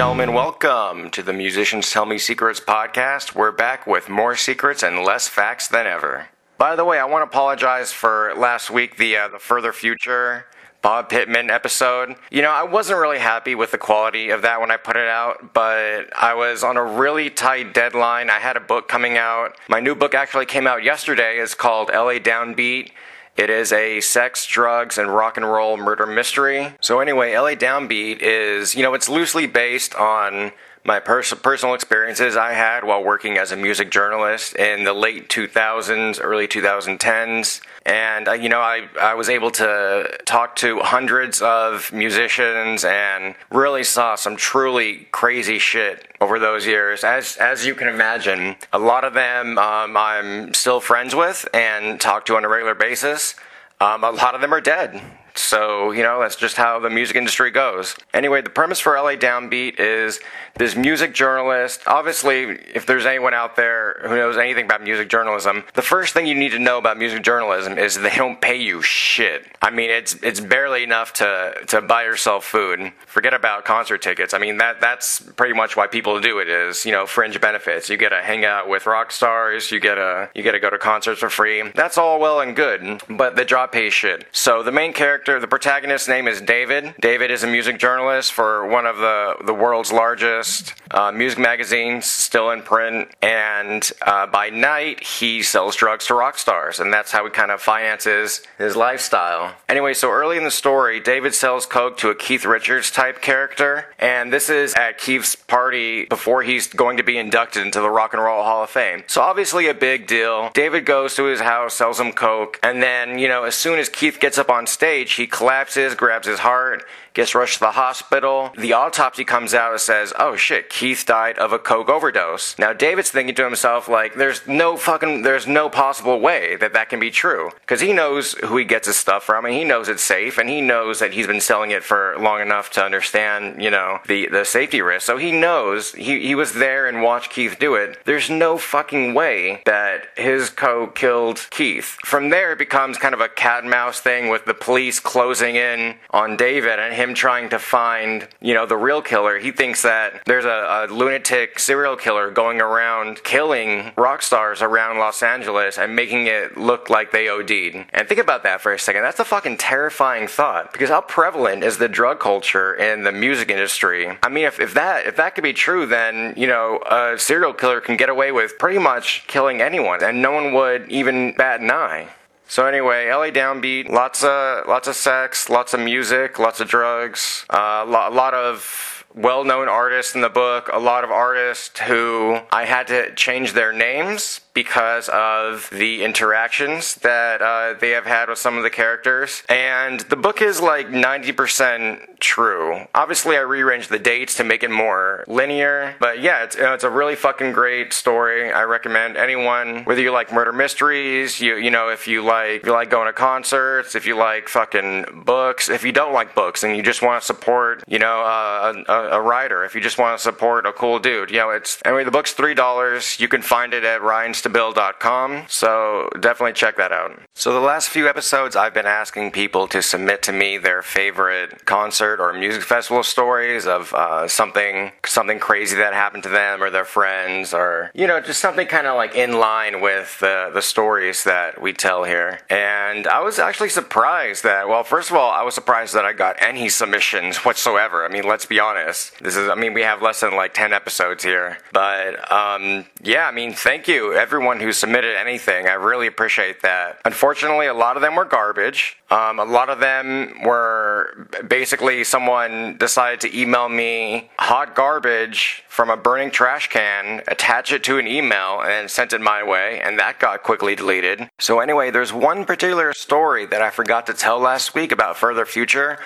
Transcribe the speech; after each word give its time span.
gentlemen, 0.00 0.32
welcome 0.32 1.10
to 1.10 1.22
the 1.22 1.30
Musicians 1.34 1.90
Tell 1.90 2.06
Me 2.06 2.16
Secrets 2.16 2.58
podcast. 2.58 3.34
We're 3.34 3.52
back 3.52 3.86
with 3.86 4.08
more 4.08 4.34
secrets 4.34 4.82
and 4.82 5.04
less 5.04 5.28
facts 5.28 5.68
than 5.68 5.86
ever. 5.86 6.28
By 6.56 6.74
the 6.74 6.86
way, 6.86 6.98
I 6.98 7.04
want 7.04 7.20
to 7.20 7.28
apologize 7.28 7.92
for 7.92 8.32
last 8.34 8.70
week, 8.70 8.96
the 8.96 9.14
uh, 9.18 9.28
the 9.28 9.38
further 9.38 9.74
future 9.74 10.46
Bob 10.80 11.10
Pittman 11.10 11.50
episode. 11.50 12.16
You 12.30 12.40
know, 12.40 12.50
I 12.50 12.62
wasn't 12.62 12.98
really 12.98 13.18
happy 13.18 13.54
with 13.54 13.72
the 13.72 13.76
quality 13.76 14.30
of 14.30 14.40
that 14.40 14.58
when 14.62 14.70
I 14.70 14.78
put 14.78 14.96
it 14.96 15.06
out, 15.06 15.52
but 15.52 16.08
I 16.16 16.32
was 16.32 16.64
on 16.64 16.78
a 16.78 16.82
really 16.82 17.28
tight 17.28 17.74
deadline. 17.74 18.30
I 18.30 18.38
had 18.38 18.56
a 18.56 18.60
book 18.60 18.88
coming 18.88 19.18
out. 19.18 19.54
My 19.68 19.80
new 19.80 19.94
book 19.94 20.14
actually 20.14 20.46
came 20.46 20.66
out 20.66 20.82
yesterday. 20.82 21.36
It's 21.36 21.54
called 21.54 21.90
LA 21.90 22.14
Downbeat. 22.14 22.92
It 23.40 23.48
is 23.48 23.72
a 23.72 24.02
sex, 24.02 24.44
drugs, 24.44 24.98
and 24.98 25.14
rock 25.14 25.38
and 25.38 25.50
roll 25.50 25.78
murder 25.78 26.04
mystery. 26.04 26.74
So, 26.82 27.00
anyway, 27.00 27.34
LA 27.34 27.54
Downbeat 27.54 28.18
is, 28.20 28.74
you 28.74 28.82
know, 28.82 28.92
it's 28.92 29.08
loosely 29.08 29.46
based 29.46 29.94
on 29.94 30.52
my 30.84 30.98
pers- 30.98 31.34
personal 31.34 31.74
experiences 31.74 32.36
I 32.36 32.52
had 32.52 32.84
while 32.84 33.04
working 33.04 33.36
as 33.36 33.52
a 33.52 33.56
music 33.56 33.90
journalist 33.90 34.56
in 34.56 34.84
the 34.84 34.92
late 34.92 35.28
2000s, 35.28 36.18
early 36.22 36.48
2010s. 36.48 37.60
And, 37.84 38.28
uh, 38.28 38.32
you 38.32 38.48
know, 38.48 38.60
I, 38.60 38.88
I 39.00 39.14
was 39.14 39.28
able 39.28 39.50
to 39.52 40.18
talk 40.24 40.56
to 40.56 40.80
hundreds 40.80 41.42
of 41.42 41.92
musicians 41.92 42.84
and 42.84 43.34
really 43.50 43.84
saw 43.84 44.14
some 44.14 44.36
truly 44.36 45.08
crazy 45.12 45.58
shit 45.58 46.14
over 46.20 46.38
those 46.38 46.66
years. 46.66 47.04
As, 47.04 47.36
as 47.36 47.66
you 47.66 47.74
can 47.74 47.88
imagine, 47.88 48.56
a 48.72 48.78
lot 48.78 49.04
of 49.04 49.14
them 49.14 49.58
um, 49.58 49.96
I'm 49.96 50.54
still 50.54 50.80
friends 50.80 51.14
with 51.14 51.46
and 51.52 52.00
talk 52.00 52.26
to 52.26 52.36
on 52.36 52.44
a 52.44 52.48
regular 52.48 52.74
basis. 52.74 53.34
Um, 53.80 54.04
a 54.04 54.10
lot 54.10 54.34
of 54.34 54.40
them 54.40 54.52
are 54.52 54.60
dead. 54.60 55.02
So, 55.40 55.92
you 55.92 56.02
know, 56.02 56.20
that's 56.20 56.36
just 56.36 56.56
how 56.56 56.78
the 56.78 56.90
music 56.90 57.16
industry 57.16 57.50
goes. 57.50 57.96
Anyway, 58.12 58.42
the 58.42 58.50
premise 58.50 58.80
for 58.80 58.94
LA 58.96 59.14
Downbeat 59.14 59.78
is 59.78 60.20
this 60.56 60.76
music 60.76 61.14
journalist. 61.14 61.82
Obviously, 61.86 62.42
if 62.74 62.86
there's 62.86 63.06
anyone 63.06 63.34
out 63.34 63.56
there 63.56 64.00
who 64.02 64.16
knows 64.16 64.36
anything 64.36 64.64
about 64.64 64.82
music 64.82 65.08
journalism, 65.08 65.64
the 65.74 65.82
first 65.82 66.14
thing 66.14 66.26
you 66.26 66.34
need 66.34 66.52
to 66.52 66.58
know 66.58 66.78
about 66.78 66.98
music 66.98 67.22
journalism 67.22 67.78
is 67.78 67.98
they 68.00 68.14
don't 68.14 68.40
pay 68.40 68.56
you 68.56 68.82
shit. 68.82 69.46
I 69.62 69.70
mean, 69.70 69.90
it's 69.90 70.14
it's 70.22 70.40
barely 70.40 70.82
enough 70.82 71.12
to 71.14 71.54
to 71.68 71.80
buy 71.80 72.04
yourself 72.04 72.44
food. 72.44 72.92
Forget 73.06 73.34
about 73.34 73.64
concert 73.64 74.02
tickets. 74.02 74.34
I 74.34 74.38
mean, 74.38 74.58
that 74.58 74.80
that's 74.80 75.20
pretty 75.20 75.54
much 75.54 75.76
why 75.76 75.86
people 75.86 76.20
do 76.20 76.38
it 76.38 76.48
is, 76.48 76.84
you 76.84 76.92
know, 76.92 77.06
fringe 77.06 77.40
benefits. 77.40 77.88
You 77.88 77.96
get 77.96 78.10
to 78.10 78.22
hang 78.22 78.44
out 78.44 78.68
with 78.68 78.86
rock 78.86 79.12
stars, 79.12 79.70
you 79.70 79.80
get 79.80 79.96
to 79.96 80.28
you 80.34 80.42
get 80.42 80.52
to 80.52 80.60
go 80.60 80.70
to 80.70 80.78
concerts 80.78 81.20
for 81.20 81.30
free. 81.30 81.70
That's 81.74 81.98
all 81.98 82.18
well 82.18 82.40
and 82.40 82.56
good, 82.56 83.02
but 83.08 83.36
the 83.36 83.44
job 83.44 83.72
pays 83.72 83.92
shit. 83.92 84.26
So, 84.32 84.62
the 84.62 84.72
main 84.72 84.92
character 84.92 85.29
character, 85.30 85.46
the 85.46 85.48
protagonist's 85.48 86.08
name 86.08 86.26
is 86.26 86.40
David. 86.40 86.92
David 87.00 87.30
is 87.30 87.44
a 87.44 87.46
music 87.46 87.78
journalist 87.78 88.32
for 88.32 88.66
one 88.66 88.84
of 88.84 88.96
the, 88.96 89.36
the 89.44 89.54
world's 89.54 89.92
largest 89.92 90.74
uh, 90.90 91.12
music 91.12 91.38
magazines, 91.38 92.06
still 92.06 92.50
in 92.50 92.62
print. 92.62 93.08
And 93.22 93.88
uh, 94.02 94.26
by 94.26 94.50
night, 94.50 95.04
he 95.04 95.42
sells 95.44 95.76
drugs 95.76 96.06
to 96.06 96.14
rock 96.14 96.36
stars, 96.36 96.80
and 96.80 96.92
that's 96.92 97.12
how 97.12 97.24
he 97.24 97.30
kind 97.30 97.52
of 97.52 97.62
finances 97.62 98.42
his 98.58 98.74
lifestyle. 98.74 99.54
Anyway, 99.68 99.94
so 99.94 100.10
early 100.10 100.36
in 100.36 100.42
the 100.42 100.50
story, 100.50 100.98
David 100.98 101.32
sells 101.32 101.64
coke 101.64 101.96
to 101.98 102.10
a 102.10 102.14
Keith 102.16 102.44
Richards 102.44 102.90
type 102.90 103.22
character, 103.22 103.86
and 104.00 104.32
this 104.32 104.50
is 104.50 104.74
at 104.74 104.98
Keith's 104.98 105.36
party 105.36 106.06
before 106.06 106.42
he's 106.42 106.66
going 106.66 106.96
to 106.96 107.04
be 107.04 107.18
inducted 107.18 107.64
into 107.64 107.80
the 107.80 107.90
Rock 107.90 108.14
and 108.14 108.22
Roll 108.22 108.42
Hall 108.42 108.64
of 108.64 108.70
Fame. 108.70 109.04
So 109.06 109.20
obviously 109.20 109.68
a 109.68 109.74
big 109.74 110.08
deal. 110.08 110.50
David 110.54 110.84
goes 110.84 111.14
to 111.14 111.24
his 111.24 111.40
house, 111.40 111.74
sells 111.74 112.00
him 112.00 112.12
coke, 112.12 112.58
and 112.64 112.82
then, 112.82 113.20
you 113.20 113.28
know, 113.28 113.44
as 113.44 113.54
soon 113.54 113.78
as 113.78 113.88
Keith 113.88 114.18
gets 114.18 114.36
up 114.36 114.50
on 114.50 114.66
stage, 114.66 115.09
he 115.16 115.26
collapses, 115.26 115.94
grabs 115.94 116.26
his 116.26 116.38
heart, 116.38 116.84
gets 117.20 117.34
rushed 117.34 117.58
to 117.58 117.60
the 117.60 117.72
hospital. 117.72 118.50
The 118.56 118.72
autopsy 118.72 119.24
comes 119.24 119.52
out 119.52 119.72
and 119.72 119.80
says, 119.80 120.14
oh 120.18 120.36
shit, 120.36 120.70
Keith 120.70 121.04
died 121.04 121.38
of 121.38 121.52
a 121.52 121.58
coke 121.58 121.90
overdose. 121.90 122.58
Now 122.58 122.72
David's 122.72 123.10
thinking 123.10 123.34
to 123.34 123.44
himself, 123.44 123.88
like, 123.88 124.14
there's 124.14 124.46
no 124.46 124.78
fucking, 124.78 125.20
there's 125.20 125.46
no 125.46 125.68
possible 125.68 126.18
way 126.18 126.56
that 126.56 126.72
that 126.72 126.88
can 126.88 126.98
be 126.98 127.10
true. 127.10 127.50
Because 127.60 127.82
he 127.82 127.92
knows 127.92 128.32
who 128.44 128.56
he 128.56 128.64
gets 128.64 128.86
his 128.86 128.96
stuff 128.96 129.24
from, 129.24 129.44
and 129.44 129.52
he 129.54 129.64
knows 129.64 129.90
it's 129.90 130.02
safe, 130.02 130.38
and 130.38 130.48
he 130.48 130.62
knows 130.62 130.98
that 131.00 131.12
he's 131.12 131.26
been 131.26 131.42
selling 131.42 131.72
it 131.72 131.84
for 131.84 132.16
long 132.18 132.40
enough 132.40 132.70
to 132.70 132.82
understand, 132.82 133.62
you 133.62 133.70
know, 133.70 133.98
the, 134.06 134.26
the 134.28 134.44
safety 134.44 134.80
risk. 134.80 135.04
So 135.04 135.18
he 135.18 135.30
knows, 135.30 135.92
he, 135.92 136.20
he 136.20 136.34
was 136.34 136.54
there 136.54 136.88
and 136.88 137.02
watched 137.02 137.32
Keith 137.32 137.58
do 137.58 137.74
it. 137.74 137.98
There's 138.06 138.30
no 138.30 138.56
fucking 138.56 139.12
way 139.12 139.62
that 139.66 140.06
his 140.16 140.48
coke 140.48 140.94
killed 140.94 141.46
Keith. 141.50 141.98
From 142.02 142.30
there, 142.30 142.52
it 142.52 142.58
becomes 142.58 142.96
kind 142.96 143.12
of 143.12 143.20
a 143.20 143.28
cat 143.28 143.60
and 143.62 143.70
mouse 143.70 144.00
thing 144.00 144.30
with 144.30 144.46
the 144.46 144.54
police 144.54 144.98
closing 145.00 145.56
in 145.56 145.96
on 146.10 146.38
David 146.38 146.78
and 146.78 146.94
him 146.94 147.09
trying 147.14 147.48
to 147.50 147.58
find, 147.58 148.28
you 148.40 148.54
know, 148.54 148.66
the 148.66 148.76
real 148.76 149.02
killer. 149.02 149.38
He 149.38 149.50
thinks 149.50 149.82
that 149.82 150.22
there's 150.26 150.44
a, 150.44 150.48
a 150.48 150.92
lunatic 150.92 151.58
serial 151.58 151.96
killer 151.96 152.30
going 152.30 152.60
around 152.60 153.22
killing 153.24 153.92
rock 153.96 154.22
stars 154.22 154.62
around 154.62 154.98
Los 154.98 155.22
Angeles 155.22 155.78
and 155.78 155.94
making 155.94 156.26
it 156.26 156.56
look 156.56 156.90
like 156.90 157.12
they 157.12 157.28
OD'd. 157.28 157.86
And 157.92 158.08
think 158.08 158.20
about 158.20 158.42
that 158.44 158.60
for 158.60 158.72
a 158.72 158.78
second. 158.78 159.02
That's 159.02 159.20
a 159.20 159.24
fucking 159.24 159.58
terrifying 159.58 160.26
thought 160.26 160.72
because 160.72 160.90
how 160.90 161.00
prevalent 161.00 161.62
is 161.64 161.78
the 161.78 161.88
drug 161.88 162.20
culture 162.20 162.74
in 162.74 163.02
the 163.02 163.12
music 163.12 163.50
industry? 163.50 164.18
I 164.22 164.28
mean, 164.28 164.44
if, 164.44 164.60
if 164.60 164.74
that 164.74 165.06
if 165.06 165.16
that 165.16 165.34
could 165.34 165.44
be 165.44 165.52
true, 165.52 165.86
then 165.86 166.34
you 166.36 166.46
know, 166.46 166.80
a 166.90 167.18
serial 167.18 167.52
killer 167.52 167.80
can 167.80 167.96
get 167.96 168.08
away 168.08 168.32
with 168.32 168.58
pretty 168.58 168.78
much 168.78 169.24
killing 169.26 169.60
anyone, 169.60 170.02
and 170.02 170.22
no 170.22 170.32
one 170.32 170.52
would 170.52 170.90
even 170.90 171.32
bat 171.32 171.60
an 171.60 171.70
eye. 171.70 172.08
So 172.50 172.66
anyway, 172.66 173.08
LA 173.08 173.30
Downbeat, 173.30 173.88
lots 173.88 174.24
of 174.24 174.66
lots 174.66 174.88
of 174.88 174.96
sex, 174.96 175.48
lots 175.48 175.72
of 175.72 175.78
music, 175.78 176.40
lots 176.40 176.58
of 176.58 176.66
drugs, 176.66 177.44
uh, 177.48 177.84
a 177.86 178.10
lot 178.10 178.34
of 178.34 179.04
well-known 179.14 179.68
artists 179.68 180.16
in 180.16 180.20
the 180.20 180.28
book, 180.28 180.68
a 180.72 180.80
lot 180.80 181.04
of 181.04 181.12
artists 181.12 181.78
who 181.78 182.40
I 182.50 182.64
had 182.64 182.88
to 182.88 183.14
change 183.14 183.52
their 183.52 183.72
names 183.72 184.40
because 184.54 185.08
of 185.08 185.68
the 185.70 186.02
interactions 186.04 186.96
that 186.96 187.40
uh, 187.42 187.74
they 187.78 187.90
have 187.90 188.06
had 188.06 188.28
with 188.28 188.38
some 188.38 188.56
of 188.56 188.62
the 188.62 188.70
characters. 188.70 189.42
And 189.48 190.00
the 190.00 190.16
book 190.16 190.42
is 190.42 190.60
like 190.60 190.88
90% 190.88 192.18
true. 192.20 192.86
Obviously, 192.94 193.36
I 193.36 193.40
rearranged 193.40 193.90
the 193.90 193.98
dates 193.98 194.36
to 194.36 194.44
make 194.44 194.62
it 194.62 194.70
more 194.70 195.24
linear. 195.26 195.96
But 195.98 196.20
yeah, 196.20 196.44
it's, 196.44 196.56
you 196.56 196.62
know, 196.62 196.74
it's 196.74 196.84
a 196.84 196.90
really 196.90 197.16
fucking 197.16 197.52
great 197.52 197.92
story. 197.92 198.52
I 198.52 198.62
recommend 198.64 199.16
anyone, 199.16 199.84
whether 199.84 200.00
you 200.00 200.12
like 200.12 200.32
murder 200.32 200.52
mysteries, 200.52 201.40
you 201.40 201.56
you 201.56 201.70
know, 201.70 201.88
if 201.88 202.06
you 202.06 202.22
like 202.22 202.60
if 202.60 202.66
you 202.66 202.72
like 202.72 202.90
going 202.90 203.06
to 203.06 203.12
concerts, 203.12 203.94
if 203.94 204.06
you 204.06 204.16
like 204.16 204.48
fucking 204.48 205.22
books, 205.24 205.68
if 205.68 205.84
you 205.84 205.92
don't 205.92 206.12
like 206.12 206.34
books 206.34 206.62
and 206.62 206.76
you 206.76 206.82
just 206.82 207.02
want 207.02 207.20
to 207.20 207.26
support, 207.26 207.82
you 207.86 207.98
know, 207.98 208.22
uh, 208.22 208.82
a, 208.88 209.18
a 209.18 209.20
writer, 209.20 209.64
if 209.64 209.74
you 209.74 209.80
just 209.80 209.98
want 209.98 210.18
to 210.18 210.22
support 210.22 210.66
a 210.66 210.72
cool 210.72 210.98
dude, 210.98 211.30
you 211.30 211.38
know, 211.38 211.50
it's 211.50 211.78
anyway. 211.84 212.04
The 212.04 212.10
book's 212.10 212.32
three 212.32 212.54
dollars. 212.54 213.18
You 213.20 213.28
can 213.28 213.42
find 213.42 213.72
it 213.74 213.84
at 213.84 214.02
Ryan's 214.02 214.39
bill.com, 214.48 215.44
so 215.48 216.08
definitely 216.20 216.52
check 216.52 216.76
that 216.76 216.92
out. 216.92 217.20
So, 217.34 217.52
the 217.52 217.60
last 217.60 217.88
few 217.88 218.08
episodes, 218.08 218.56
I've 218.56 218.74
been 218.74 218.86
asking 218.86 219.32
people 219.32 219.66
to 219.68 219.82
submit 219.82 220.22
to 220.22 220.32
me 220.32 220.58
their 220.58 220.82
favorite 220.82 221.66
concert 221.66 222.20
or 222.20 222.32
music 222.32 222.62
festival 222.62 223.02
stories 223.02 223.66
of 223.66 223.92
uh, 223.94 224.28
something 224.28 224.92
something 225.06 225.38
crazy 225.38 225.76
that 225.76 225.92
happened 225.92 226.22
to 226.24 226.28
them 226.28 226.62
or 226.62 226.70
their 226.70 226.84
friends, 226.84 227.52
or 227.52 227.90
you 227.94 228.06
know, 228.06 228.20
just 228.20 228.40
something 228.40 228.66
kind 228.66 228.86
of 228.86 228.96
like 228.96 229.14
in 229.14 229.38
line 229.38 229.80
with 229.80 230.18
the 230.20 230.50
the 230.52 230.62
stories 230.62 231.24
that 231.24 231.60
we 231.60 231.72
tell 231.72 232.04
here. 232.04 232.40
And 232.48 233.06
I 233.06 233.20
was 233.20 233.38
actually 233.38 233.68
surprised 233.68 234.44
that, 234.44 234.68
well, 234.68 234.84
first 234.84 235.10
of 235.10 235.16
all, 235.16 235.30
I 235.30 235.42
was 235.42 235.54
surprised 235.54 235.94
that 235.94 236.04
I 236.04 236.12
got 236.12 236.36
any 236.40 236.68
submissions 236.68 237.38
whatsoever. 237.44 238.04
I 238.04 238.08
mean, 238.08 238.26
let's 238.26 238.46
be 238.46 238.60
honest. 238.60 239.18
This 239.20 239.36
is, 239.36 239.48
I 239.48 239.54
mean, 239.54 239.74
we 239.74 239.82
have 239.82 240.02
less 240.02 240.20
than 240.20 240.36
like 240.36 240.54
10 240.54 240.72
episodes 240.72 241.24
here. 241.24 241.58
But 241.72 242.30
um, 242.32 242.86
yeah, 243.02 243.26
I 243.26 243.32
mean, 243.32 243.52
thank 243.52 243.88
you, 243.88 244.16
everyone 244.30 244.60
who 244.60 244.70
submitted 244.70 245.16
anything. 245.16 245.66
I 245.66 245.72
really 245.72 246.06
appreciate 246.06 246.62
that. 246.62 247.00
Unfortunately, 247.04 247.66
a 247.66 247.74
lot 247.74 247.96
of 247.96 248.00
them 248.00 248.14
were 248.14 248.24
garbage. 248.24 248.96
Um, 249.10 249.40
a 249.40 249.44
lot 249.44 249.68
of 249.68 249.80
them 249.80 250.42
were 250.44 251.26
basically 251.48 252.04
someone 252.04 252.76
decided 252.76 253.20
to 253.22 253.36
email 253.36 253.68
me 253.68 254.30
hot 254.38 254.76
garbage 254.76 255.64
from 255.68 255.90
a 255.90 255.96
burning 255.96 256.30
trash 256.30 256.68
can, 256.68 257.22
attach 257.26 257.72
it 257.72 257.82
to 257.82 257.98
an 257.98 258.06
email, 258.06 258.62
and 258.62 258.88
sent 258.88 259.12
it 259.12 259.20
my 259.20 259.42
way, 259.42 259.80
and 259.82 259.98
that 259.98 260.20
got 260.20 260.44
quickly 260.44 260.76
deleted. 260.76 261.28
So, 261.40 261.58
anyway, 261.58 261.90
there's 261.90 262.12
one 262.12 262.44
particular 262.44 262.94
story 262.94 263.46
that 263.46 263.62
I 263.62 263.70
forgot 263.70 264.06
to 264.06 264.14
tell 264.14 264.38
last 264.38 264.76
week 264.76 264.92
about 264.92 265.16
Further 265.16 265.44
Future, 265.44 265.98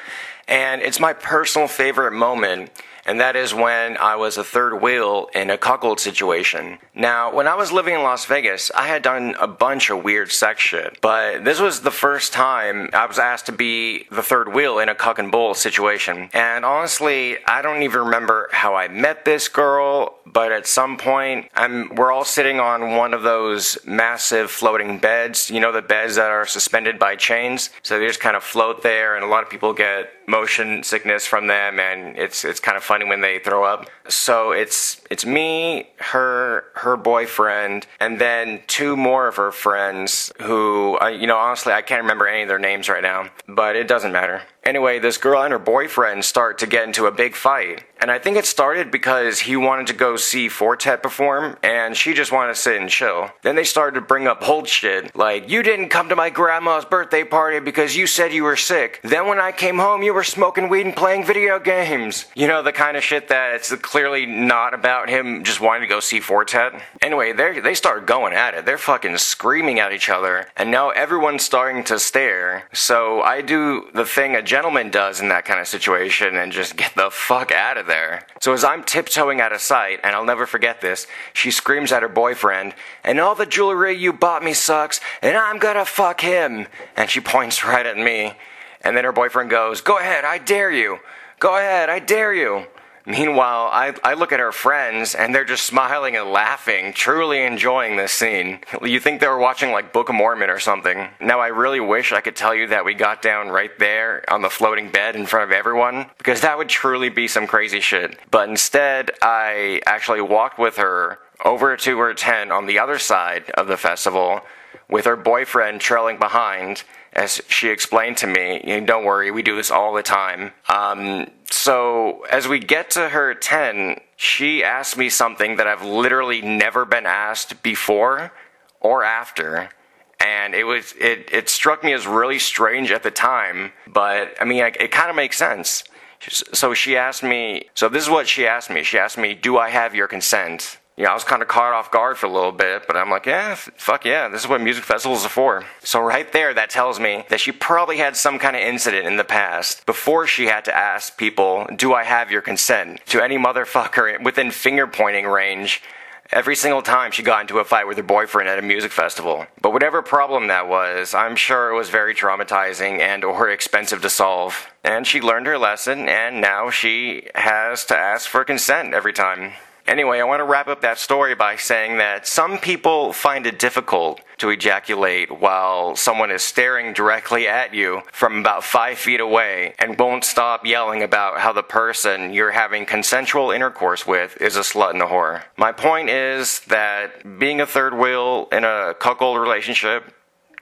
and 0.49 0.81
it's 0.81 0.99
my 0.99 1.12
personal 1.12 1.69
favorite 1.69 2.12
moment 2.12 2.70
and 3.06 3.21
that 3.21 3.37
is 3.37 3.55
when 3.55 3.97
I 3.97 4.17
was 4.17 4.37
a 4.37 4.45
third 4.45 4.81
wheel 4.81 5.29
in 5.35 5.51
a 5.51 5.59
cuckold 5.59 6.01
situation. 6.01 6.79
Now, 6.95 7.33
when 7.35 7.47
I 7.47 7.55
was 7.55 7.73
living 7.73 7.95
in 7.95 8.03
Las 8.03 8.25
Vegas, 8.27 8.71
I 8.75 8.87
had 8.87 9.03
done 9.03 9.35
a 9.41 9.47
bunch 9.47 9.91
of 9.91 10.05
weird 10.05 10.33
sex 10.33 10.62
shit, 10.62 10.99
but 11.01 11.45
this 11.45 11.61
was 11.61 11.81
the 11.81 11.91
first 11.91 12.33
time 12.33 12.91
I 12.93 13.06
was 13.06 13.19
asked 13.19 13.47
to 13.47 13.53
be 13.53 14.06
the 14.11 14.23
third 14.23 14.55
wheel 14.55 14.79
in 14.79 14.89
a 14.89 14.95
cuck 14.95 15.19
and 15.19 15.31
bull 15.31 15.55
situation. 15.55 16.31
And 16.33 16.65
honestly, 16.65 17.37
I 17.47 17.62
don't 17.62 17.83
even 17.83 18.01
remember 18.01 18.49
how 18.53 18.75
I 18.75 18.89
met 18.89 19.25
this 19.25 19.49
girl, 19.49 20.19
but 20.26 20.53
at 20.53 20.67
some 20.67 20.97
point, 20.97 21.49
I'm, 21.55 21.94
we're 21.94 22.12
all 22.12 22.25
sitting 22.25 22.61
on 22.61 22.97
one 22.97 23.15
of 23.15 23.23
those 23.23 23.79
massive 23.85 24.50
floating 24.50 24.99
beds, 24.99 25.50
you 25.50 25.61
know, 25.61 25.73
the 25.73 25.82
beds 25.82 26.17
that 26.17 26.31
are 26.31 26.47
suspended 26.47 26.99
by 26.99 27.17
chains. 27.17 27.71
So 27.82 27.99
they 27.99 28.06
just 28.06 28.21
kind 28.21 28.37
of 28.37 28.43
float 28.43 28.82
there, 28.82 29.17
and 29.17 29.25
a 29.25 29.29
lot 29.29 29.43
of 29.43 29.50
people 29.50 29.73
get 29.73 30.11
motion 30.26 30.82
sickness 30.82 31.26
from 31.26 31.47
them, 31.47 31.79
and 31.79 32.17
it's, 32.17 32.44
it's 32.44 32.61
kind 32.61 32.76
of 32.76 32.82
funny 32.82 33.05
when 33.05 33.21
they 33.21 33.38
throw 33.38 33.65
up. 33.65 33.88
So 34.09 34.53
it's 34.53 35.00
it's 35.11 35.25
me, 35.25 35.88
her, 35.97 36.65
her 36.75 36.97
boyfriend, 36.97 37.87
and 38.00 38.20
then 38.20 38.62
two 38.67 38.97
more 38.97 39.29
of 39.29 39.37
her 39.37 39.53
friends 39.53 40.32
who, 40.43 40.99
you 41.11 41.27
know, 41.27 41.38
honestly, 41.38 41.73
I 41.73 41.82
can't 41.82 42.03
remember 42.03 42.27
any 42.27 42.43
of 42.43 42.49
their 42.49 42.59
names 42.59 42.88
right 42.88 43.03
now, 43.03 43.31
but 43.47 43.77
it 43.77 43.88
doesn't 43.88 44.12
matter. 44.12 44.43
Anyway, 44.64 44.99
this 44.99 45.19
girl 45.19 45.43
and 45.43 45.52
her 45.52 45.58
boyfriend 45.58 46.25
start 46.25 46.58
to 46.58 46.66
get 46.66 46.84
into 46.84 47.06
a 47.06 47.12
big 47.12 47.34
fight. 47.34 47.84
And 48.00 48.11
I 48.11 48.19
think 48.19 48.37
it 48.37 48.44
started 48.44 48.90
because 48.90 49.40
he 49.40 49.56
wanted 49.56 49.87
to 49.87 49.94
go 49.94 50.16
see 50.16 50.49
Four 50.50 50.76
Tet 50.76 51.02
perform, 51.02 51.56
and 51.62 51.96
she 51.96 52.12
just 52.12 52.32
wanted 52.32 52.55
to 52.55 52.61
sit 52.61 52.81
and 52.81 52.90
chill. 52.90 53.31
Then 53.43 53.56
they 53.56 53.64
started 53.64 53.94
to 53.99 54.06
bring 54.06 54.26
up 54.26 54.46
old 54.46 54.69
shit, 54.69 55.14
like, 55.16 55.49
you 55.49 55.62
didn't 55.62 55.88
come 55.88 56.11
to 56.11 56.16
my 56.16 56.28
grandma's 56.28 56.84
birthday 56.84 57.25
party 57.25 57.61
because 57.61 57.96
you 57.96 58.06
said 58.06 58.34
you 58.34 58.44
were 58.44 58.56
sick. 58.56 59.00
Then 59.02 59.26
when 59.26 59.40
I 59.40 59.52
came 59.52 59.78
home, 59.78 60.02
you 60.02 60.12
were 60.12 60.25
smoking 60.25 60.69
weed 60.69 60.84
and 60.84 60.94
playing 60.94 61.25
video 61.25 61.58
games. 61.58 62.26
You 62.34 62.46
know, 62.46 62.62
the 62.62 62.72
kind 62.72 62.96
of 62.96 63.02
shit 63.02 63.28
that 63.28 63.55
it's 63.55 63.75
clearly 63.76 64.26
not 64.26 64.75
about 64.75 65.08
him 65.08 65.44
just 65.44 65.60
wanting 65.60 65.82
to 65.82 65.94
go 65.94 66.00
see 66.00 66.20
Four 66.20 66.44
Tet. 66.44 66.72
Anyway, 67.00 67.32
they 67.32 67.75
start 67.75 68.06
going 68.06 68.34
at 68.34 68.55
it. 68.55 68.67
They're 68.67 68.76
fucking 68.76 69.17
screaming 69.17 69.78
at 69.78 69.93
each 69.93 70.10
other, 70.10 70.49
and 70.56 70.70
now 70.70 70.90
everyone's 70.90 71.44
starting 71.44 71.84
to 71.84 71.99
stare. 71.99 72.69
So 72.75 73.22
I 73.22 73.40
do 73.40 73.88
the 73.94 74.05
thing 74.05 74.34
a 74.34 74.43
gentleman 74.55 74.89
does 74.89 75.21
in 75.21 75.31
that 75.31 75.45
kind 75.45 75.59
of 75.59 75.67
situation 75.67 76.37
and 76.37 76.53
just 76.53 76.77
get 76.77 76.95
the 76.95 77.11
fuck 77.11 77.51
out 77.51 77.77
of 77.77 77.89
there. 77.89 78.25
So 78.41 78.53
as 78.53 78.62
I'm 78.62 78.85
tiptoeing 78.85 79.41
out 79.41 79.53
of 79.53 79.61
sight, 79.61 79.99
and 80.05 80.15
I'll 80.15 80.25
never 80.25 80.47
forget 80.47 80.81
this, 80.81 81.09
she 81.33 81.51
screams 81.51 81.91
at 81.91 82.03
her 82.03 82.09
boyfriend, 82.09 82.73
and 83.03 83.19
all 83.19 83.35
the 83.35 83.47
jewelry 83.47 83.97
you 83.97 84.12
bought 84.12 84.45
me 84.45 84.53
sucks, 84.53 85.01
and 85.23 85.37
I'm 85.37 85.59
gonna 85.59 85.85
fuck 85.85 86.21
him. 86.21 86.69
And 86.97 87.11
she 87.11 87.19
points 87.19 87.65
right 87.73 87.85
at 87.85 87.99
me. 87.99 88.35
And 88.81 88.97
then 88.97 89.03
her 89.03 89.11
boyfriend 89.11 89.51
goes, 89.51 89.81
Go 89.81 89.99
ahead, 89.99 90.25
I 90.25 90.39
dare 90.39 90.71
you. 90.71 91.01
Go 91.41 91.56
ahead, 91.56 91.91
I 91.91 91.99
dare 91.99 92.33
you. 92.33 92.69
Meanwhile, 93.06 93.69
I, 93.71 93.95
I 94.03 94.15
look 94.15 94.33
at 94.33 94.41
her 94.41 94.53
friends 94.53 95.15
and 95.15 95.35
they're 95.35 95.45
just 95.45 95.67
smiling 95.67 96.17
and 96.17 96.31
laughing, 96.31 96.93
truly 96.95 97.43
enjoying 97.43 97.97
this 97.97 98.12
scene. 98.12 98.61
You 98.83 98.99
think 98.99 99.21
they 99.21 99.29
were 99.29 99.39
watching 99.39 99.73
like 99.73 99.93
Book 99.93 100.09
of 100.09 100.15
Mormon 100.15 100.49
or 100.49 100.59
something. 100.59 101.09
Now, 101.21 101.41
I 101.41 101.49
really 101.49 101.81
wish 101.81 102.12
I 102.12 102.23
could 102.23 102.37
tell 102.37 102.55
you 102.55 102.69
that 102.69 102.85
we 102.85 102.95
got 102.95 103.21
down 103.21 103.49
right 103.49 103.79
there 103.79 104.25
on 104.33 104.41
the 104.41 104.49
floating 104.49 104.91
bed 104.91 105.17
in 105.17 105.27
front 105.27 105.51
of 105.51 105.55
everyone, 105.55 106.06
because 106.17 106.41
that 106.41 106.56
would 106.56 106.69
truly 106.71 107.11
be 107.11 107.29
some 107.29 107.47
crazy 107.47 107.81
shit. 107.81 108.19
But 108.31 108.49
instead, 108.49 109.11
I 109.21 109.83
actually 109.87 110.23
walked 110.23 110.59
with 110.59 110.77
her 110.77 111.19
over 111.45 111.77
to 111.77 111.99
her 111.99 112.15
tent 112.15 112.53
on 112.53 112.67
the 112.67 112.79
other 112.79 112.99
side 112.99 113.51
of 113.51 113.67
the 113.67 113.77
festival 113.77 114.41
with 114.89 115.05
her 115.05 115.17
boyfriend 115.17 115.81
trailing 115.81 116.19
behind 116.19 116.85
as 117.14 117.40
she 117.49 117.69
explained 117.69 118.16
to 118.19 118.26
me, 118.26 118.61
you 118.64 118.81
know, 118.81 118.87
don't 118.87 119.05
worry, 119.05 119.31
we 119.31 119.43
do 119.43 119.56
this 119.56 119.70
all 119.70 119.94
the 119.94 120.02
time. 120.02 120.52
Um, 120.69 121.28
so 121.50 122.22
as 122.31 122.49
we 122.49 122.58
get 122.58 122.90
to 122.90 123.11
her 123.11 123.34
10, 123.34 124.00
she 124.16 124.64
asked 124.64 124.99
me 124.99 125.08
something 125.08 125.56
that 125.56 125.66
I've 125.66 125.84
literally 125.84 126.43
never 126.43 126.84
been 126.84 127.06
asked 127.06 127.62
before 127.62 128.32
or 128.81 129.05
after. 129.05 129.70
And 130.19 130.55
it 130.55 130.64
was 130.64 130.94
it, 130.99 131.28
it 131.32 131.49
struck 131.49 131.84
me 131.84 131.93
as 131.93 132.06
really 132.06 132.38
strange 132.38 132.90
at 132.90 133.02
the 133.02 133.11
time, 133.11 133.72
but 133.87 134.34
I 134.40 134.44
mean, 134.44 134.64
it, 134.64 134.76
it 134.81 134.90
kind 134.90 135.10
of 135.10 135.17
makes 135.17 135.37
sense. 135.37 135.84
So 136.28 136.72
she 136.75 136.96
asked 136.96 137.22
me, 137.22 137.69
so 137.75 137.88
this 137.88 138.05
is 138.05 138.10
what 138.10 138.26
she 138.26 138.46
asked 138.46 138.70
me. 138.70 138.82
She 138.82 138.99
asked 138.99 139.19
me, 139.19 139.34
Do 139.34 139.58
I 139.58 139.69
have 139.70 139.94
your 139.94 140.08
consent? 140.08 140.78
You 140.96 141.05
know, 141.05 141.11
I 141.11 141.14
was 141.14 141.25
kind 141.25 141.43
of 141.43 141.49
caught 141.49 141.73
off 141.73 141.91
guard 141.91 142.17
for 142.17 142.26
a 142.26 142.31
little 142.31 142.52
bit, 142.52 142.87
but 142.87 142.96
I'm 142.96 143.11
like, 143.11 143.26
yeah, 143.26 143.56
fuck 143.56 144.05
yeah, 144.05 144.29
this 144.29 144.43
is 144.43 144.49
what 144.49 144.61
music 144.61 144.85
festivals 144.85 145.26
are 145.26 145.31
for. 145.31 145.64
So 145.82 146.00
right 146.00 146.31
there, 146.32 146.55
that 146.55 146.70
tells 146.70 147.00
me 147.00 147.25
that 147.31 147.41
she 147.41 147.50
probably 147.50 147.99
had 147.99 148.17
some 148.17 148.38
kind 148.38 148.55
of 148.55 148.62
incident 148.62 149.06
in 149.06 149.17
the 149.17 149.25
past 149.25 149.87
before 149.87 150.26
she 150.26 150.46
had 150.46 150.64
to 150.67 150.76
ask 150.76 151.17
people, 151.17 151.67
do 151.75 151.94
I 151.94 152.05
have 152.05 152.31
your 152.31 152.43
consent? 152.43 153.00
To 153.06 153.23
any 153.23 153.37
motherfucker 153.37 154.23
within 154.23 154.52
finger 154.52 154.87
pointing 154.87 155.26
range 155.26 155.82
every 156.31 156.56
single 156.56 156.82
time 156.82 157.11
she 157.11 157.23
got 157.23 157.43
into 157.43 157.58
a 157.58 157.64
fight 157.64 157.87
with 157.87 157.96
her 157.96 158.02
boyfriend 158.02 158.49
at 158.49 158.58
a 158.58 158.62
music 158.62 158.93
festival. 158.93 159.46
But 159.61 159.73
whatever 159.73 160.02
problem 160.02 160.46
that 160.46 160.69
was, 160.69 161.14
I'm 161.14 161.37
sure 161.37 161.70
it 161.70 161.76
was 161.76 161.91
very 161.91 162.14
traumatizing 162.14 163.00
and 163.00 163.25
or 163.25 163.49
expensive 163.50 164.02
to 164.02 164.11
solve. 164.11 164.70
And 164.82 165.06
she 165.06 165.20
learned 165.20 165.46
her 165.46 165.58
lesson 165.58 166.08
and 166.08 166.41
now 166.41 166.70
she 166.70 167.29
has 167.35 167.85
to 167.87 167.96
ask 167.96 168.29
for 168.29 168.44
consent 168.44 168.94
every 168.94 169.12
time. 169.12 169.52
Anyway, 169.86 170.19
I 170.19 170.25
want 170.25 170.40
to 170.40 170.44
wrap 170.44 170.66
up 170.69 170.81
that 170.81 170.98
story 170.98 171.34
by 171.34 171.56
saying 171.56 171.98
that 171.98 172.26
some 172.26 172.58
people 172.58 173.12
find 173.12 173.46
it 173.46 173.58
difficult 173.58 174.19
to 174.38 174.48
ejaculate 174.48 175.40
while 175.40 175.94
someone 175.94 176.31
is 176.31 176.42
staring 176.42 176.94
directly 176.94 177.46
at 177.46 177.75
you 177.75 178.00
from 178.10 178.38
about 178.38 178.64
five 178.64 178.96
feet 178.96 179.20
away 179.20 179.75
and 179.78 179.98
won't 179.98 180.25
stop 180.25 180.64
yelling 180.64 181.02
about 181.02 181.38
how 181.38 181.52
the 181.52 181.62
person 181.62 182.32
you're 182.32 182.52
having 182.52 182.86
consensual 182.86 183.50
intercourse 183.50 184.06
with 184.06 184.40
is 184.40 184.56
a 184.56 184.60
slut 184.60 184.92
and 184.92 185.02
a 185.02 185.06
whore. 185.06 185.42
My 185.58 185.70
point 185.70 186.08
is 186.08 186.60
that 186.60 187.38
being 187.38 187.60
a 187.60 187.66
third 187.66 187.92
wheel 187.92 188.48
in 188.50 188.64
a 188.64 188.94
cuckold 188.98 189.38
relationship, 189.38 190.14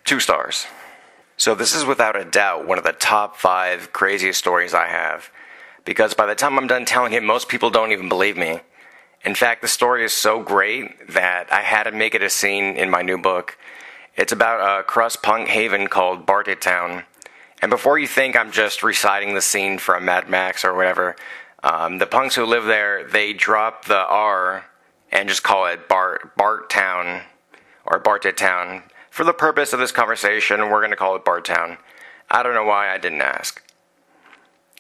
two 0.05 0.19
stars. 0.19 0.67
So, 1.37 1.55
this 1.55 1.75
is 1.75 1.85
without 1.85 2.17
a 2.17 2.25
doubt 2.25 2.67
one 2.67 2.79
of 2.79 2.85
the 2.85 2.93
top 2.93 3.37
five 3.37 3.93
craziest 3.93 4.39
stories 4.39 4.75
I 4.75 4.89
have. 4.89 5.31
Because 5.85 6.15
by 6.15 6.27
the 6.27 6.35
time 6.35 6.59
I'm 6.59 6.67
done 6.67 6.85
telling 6.85 7.13
it, 7.13 7.23
most 7.23 7.49
people 7.49 7.71
don't 7.71 7.93
even 7.93 8.09
believe 8.09 8.37
me. 8.37 8.61
In 9.25 9.35
fact, 9.37 9.63
the 9.63 9.69
story 9.69 10.05
is 10.05 10.13
so 10.13 10.43
great 10.43 11.09
that 11.09 11.53
I 11.53 11.61
had 11.61 11.85
to 11.85 11.93
make 11.93 12.15
it 12.15 12.23
a 12.23 12.31
scene 12.31 12.77
in 12.77 12.91
my 12.91 13.03
new 13.03 13.17
book. 13.17 13.57
It's 14.17 14.33
about 14.33 14.81
a 14.81 14.83
crust 14.83 15.23
punk 15.23 15.49
haven 15.49 15.87
called 15.87 16.27
Bartertown. 16.27 17.05
And 17.61 17.71
before 17.71 17.99
you 17.99 18.09
think 18.09 18.35
I'm 18.35 18.51
just 18.51 18.83
reciting 18.83 19.35
the 19.35 19.41
scene 19.41 19.79
from 19.79 20.05
Mad 20.05 20.29
Max 20.29 20.65
or 20.65 20.75
whatever, 20.75 21.15
um, 21.63 21.99
the 21.99 22.07
punks 22.07 22.35
who 22.35 22.45
live 22.45 22.65
there, 22.65 23.07
they 23.07 23.33
drop 23.33 23.85
the 23.85 24.05
R 24.07 24.67
and 25.13 25.29
just 25.29 25.45
call 25.45 25.67
it 25.67 25.89
Bart, 25.89 26.37
Bart 26.37 26.69
Town 26.69 27.23
or 27.87 28.03
Bartertown. 28.03 28.83
For 29.11 29.23
the 29.23 29.33
purpose 29.33 29.73
of 29.73 29.79
this 29.79 29.93
conversation, 29.93 30.69
we're 30.69 30.81
going 30.81 30.91
to 30.91 30.97
call 30.97 31.15
it 31.15 31.25
Bartown. 31.25 31.79
I 32.29 32.43
don't 32.43 32.55
know 32.55 32.65
why 32.65 32.93
I 32.93 32.99
didn't 32.99 33.21
ask. 33.21 33.63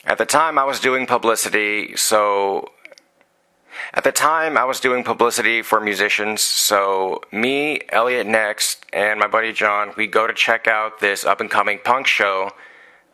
At 0.04 0.18
the 0.18 0.26
time, 0.26 0.58
I 0.58 0.64
was 0.64 0.80
doing 0.80 1.06
publicity, 1.06 1.96
so 1.96 2.72
at 3.94 4.04
the 4.04 4.12
time, 4.12 4.56
I 4.56 4.64
was 4.64 4.80
doing 4.80 5.04
publicity 5.04 5.60
for 5.60 5.78
musicians, 5.78 6.40
so 6.40 7.20
me, 7.30 7.82
Elliot 7.90 8.26
Next, 8.26 8.86
and 8.90 9.20
my 9.20 9.26
buddy 9.26 9.52
John, 9.52 9.92
we 9.96 10.06
go 10.06 10.26
to 10.26 10.32
check 10.32 10.66
out 10.66 11.00
this 11.00 11.26
up 11.26 11.40
and 11.40 11.50
coming 11.50 11.78
punk 11.84 12.06
show 12.06 12.52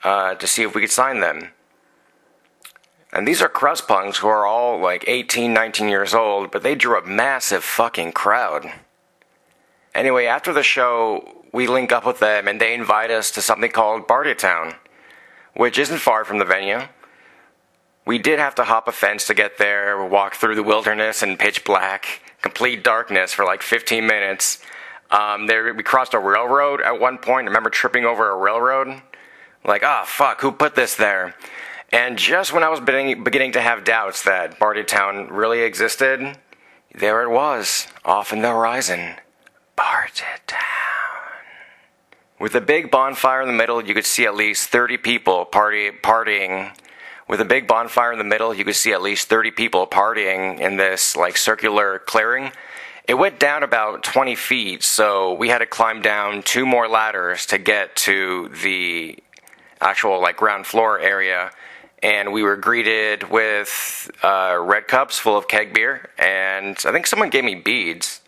uh, 0.05 0.37
to 0.37 0.47
see 0.47 0.63
if 0.63 0.77
we 0.77 0.81
could 0.81 0.91
sign 0.91 1.19
them. 1.19 1.51
And 3.13 3.27
these 3.27 3.43
are 3.43 3.49
crust 3.49 3.89
punks 3.89 4.19
who 4.19 4.29
are 4.29 4.47
all 4.47 4.79
like 4.79 5.05
18, 5.09 5.53
19 5.53 5.89
years 5.89 6.15
old, 6.15 6.53
but 6.53 6.63
they 6.63 6.77
drew 6.77 6.97
a 6.97 7.05
massive 7.05 7.65
fucking 7.65 8.13
crowd. 8.13 8.73
Anyway, 9.95 10.27
after 10.27 10.53
the 10.53 10.63
show, 10.63 11.43
we 11.53 11.67
link 11.67 11.91
up 11.91 12.07
with 12.07 12.21
them 12.21 12.47
and 12.47 12.61
they 12.61 12.75
invite 12.75 13.11
us 13.11 13.33
to 13.33 13.43
something 13.43 13.71
called 13.71 14.07
Bartertown, 14.07 14.77
which 15.55 15.79
isn't 15.79 15.99
far 15.99 16.25
from 16.25 16.39
the 16.39 16.45
venue. 16.45 16.83
We 18.09 18.17
did 18.17 18.39
have 18.39 18.55
to 18.55 18.65
hop 18.65 18.89
a 18.89 18.93
fence 18.93 19.27
to 19.27 19.35
get 19.35 19.59
there, 19.59 20.03
walk 20.03 20.37
through 20.37 20.55
the 20.55 20.63
wilderness 20.63 21.23
in 21.23 21.37
pitch 21.37 21.63
black, 21.63 22.23
complete 22.41 22.83
darkness 22.83 23.35
for 23.35 23.45
like 23.45 23.61
15 23.61 24.07
minutes. 24.07 24.63
Um, 25.11 25.47
there, 25.47 25.75
we 25.75 25.83
crossed 25.83 26.15
a 26.15 26.19
railroad 26.19 26.81
at 26.81 26.99
one 26.99 27.19
point. 27.19 27.45
I 27.45 27.51
remember 27.51 27.69
tripping 27.69 28.07
over 28.07 28.31
a 28.31 28.35
railroad. 28.35 29.03
Like, 29.63 29.83
ah, 29.85 30.01
oh, 30.01 30.07
fuck, 30.07 30.41
who 30.41 30.53
put 30.53 30.75
this 30.75 30.95
there? 30.95 31.35
And 31.93 32.17
just 32.17 32.55
when 32.55 32.65
I 32.65 32.71
was 32.71 32.81
beginning, 32.81 33.25
beginning 33.25 33.53
to 33.53 33.61
have 33.61 33.85
doubts 33.85 34.23
that 34.23 34.59
Bartertown 34.59 35.29
really 35.31 35.61
existed, 35.61 36.39
there 36.95 37.23
it 37.23 37.29
was, 37.29 37.89
off 38.07 38.33
in 38.33 38.41
the 38.41 38.49
horizon. 38.49 39.17
Bartertown. 39.77 40.57
With 42.41 42.55
a 42.55 42.63
big 42.63 42.91
bonfire 42.91 43.43
in 43.43 43.49
the 43.49 43.53
middle, 43.53 43.85
you 43.85 43.93
could 43.93 44.07
see 44.07 44.25
at 44.25 44.35
least 44.35 44.71
30 44.71 44.97
people 44.97 45.45
party, 45.45 45.91
partying 45.91 46.73
with 47.29 47.41
a 47.41 47.45
big 47.45 47.67
bonfire 47.67 48.13
in 48.13 48.19
the 48.19 48.25
middle, 48.25 48.55
you 48.55 48.65
could 48.65 48.77
see 48.77 48.93
at 48.93 49.03
least 49.03 49.29
30 49.29 49.51
people 49.51 49.87
partying 49.87 50.59
in 50.59 50.77
this 50.77 51.15
like 51.15 51.37
circular 51.37 51.99
clearing. 52.01 52.51
It 53.07 53.15
went 53.15 53.39
down 53.39 53.63
about 53.63 54.03
20 54.03 54.35
feet, 54.35 54.83
so 54.83 55.35
we 55.35 55.49
had 55.49 55.59
to 55.59 55.67
climb 55.67 56.03
down 56.03 56.43
two 56.43 56.67
more 56.67 56.89
ladders 56.89 57.47
to 57.47 57.59
get 57.59 57.97
to 57.97 58.49
the 58.63 59.19
actual 59.81 60.21
like 60.21 60.37
ground 60.37 60.67
floor 60.67 60.99
area. 60.99 61.51
And 62.03 62.33
we 62.33 62.43
were 62.43 62.57
greeted 62.57 63.29
with 63.29 64.11
uh, 64.23 64.57
red 64.61 64.87
cups 64.87 65.19
full 65.19 65.37
of 65.37 65.49
keg 65.49 65.75
beer, 65.75 66.11
and 66.19 66.77
I 66.85 66.93
think 66.93 67.07
someone 67.07 67.31
gave 67.31 67.45
me 67.45 67.57
beads. 67.57 68.21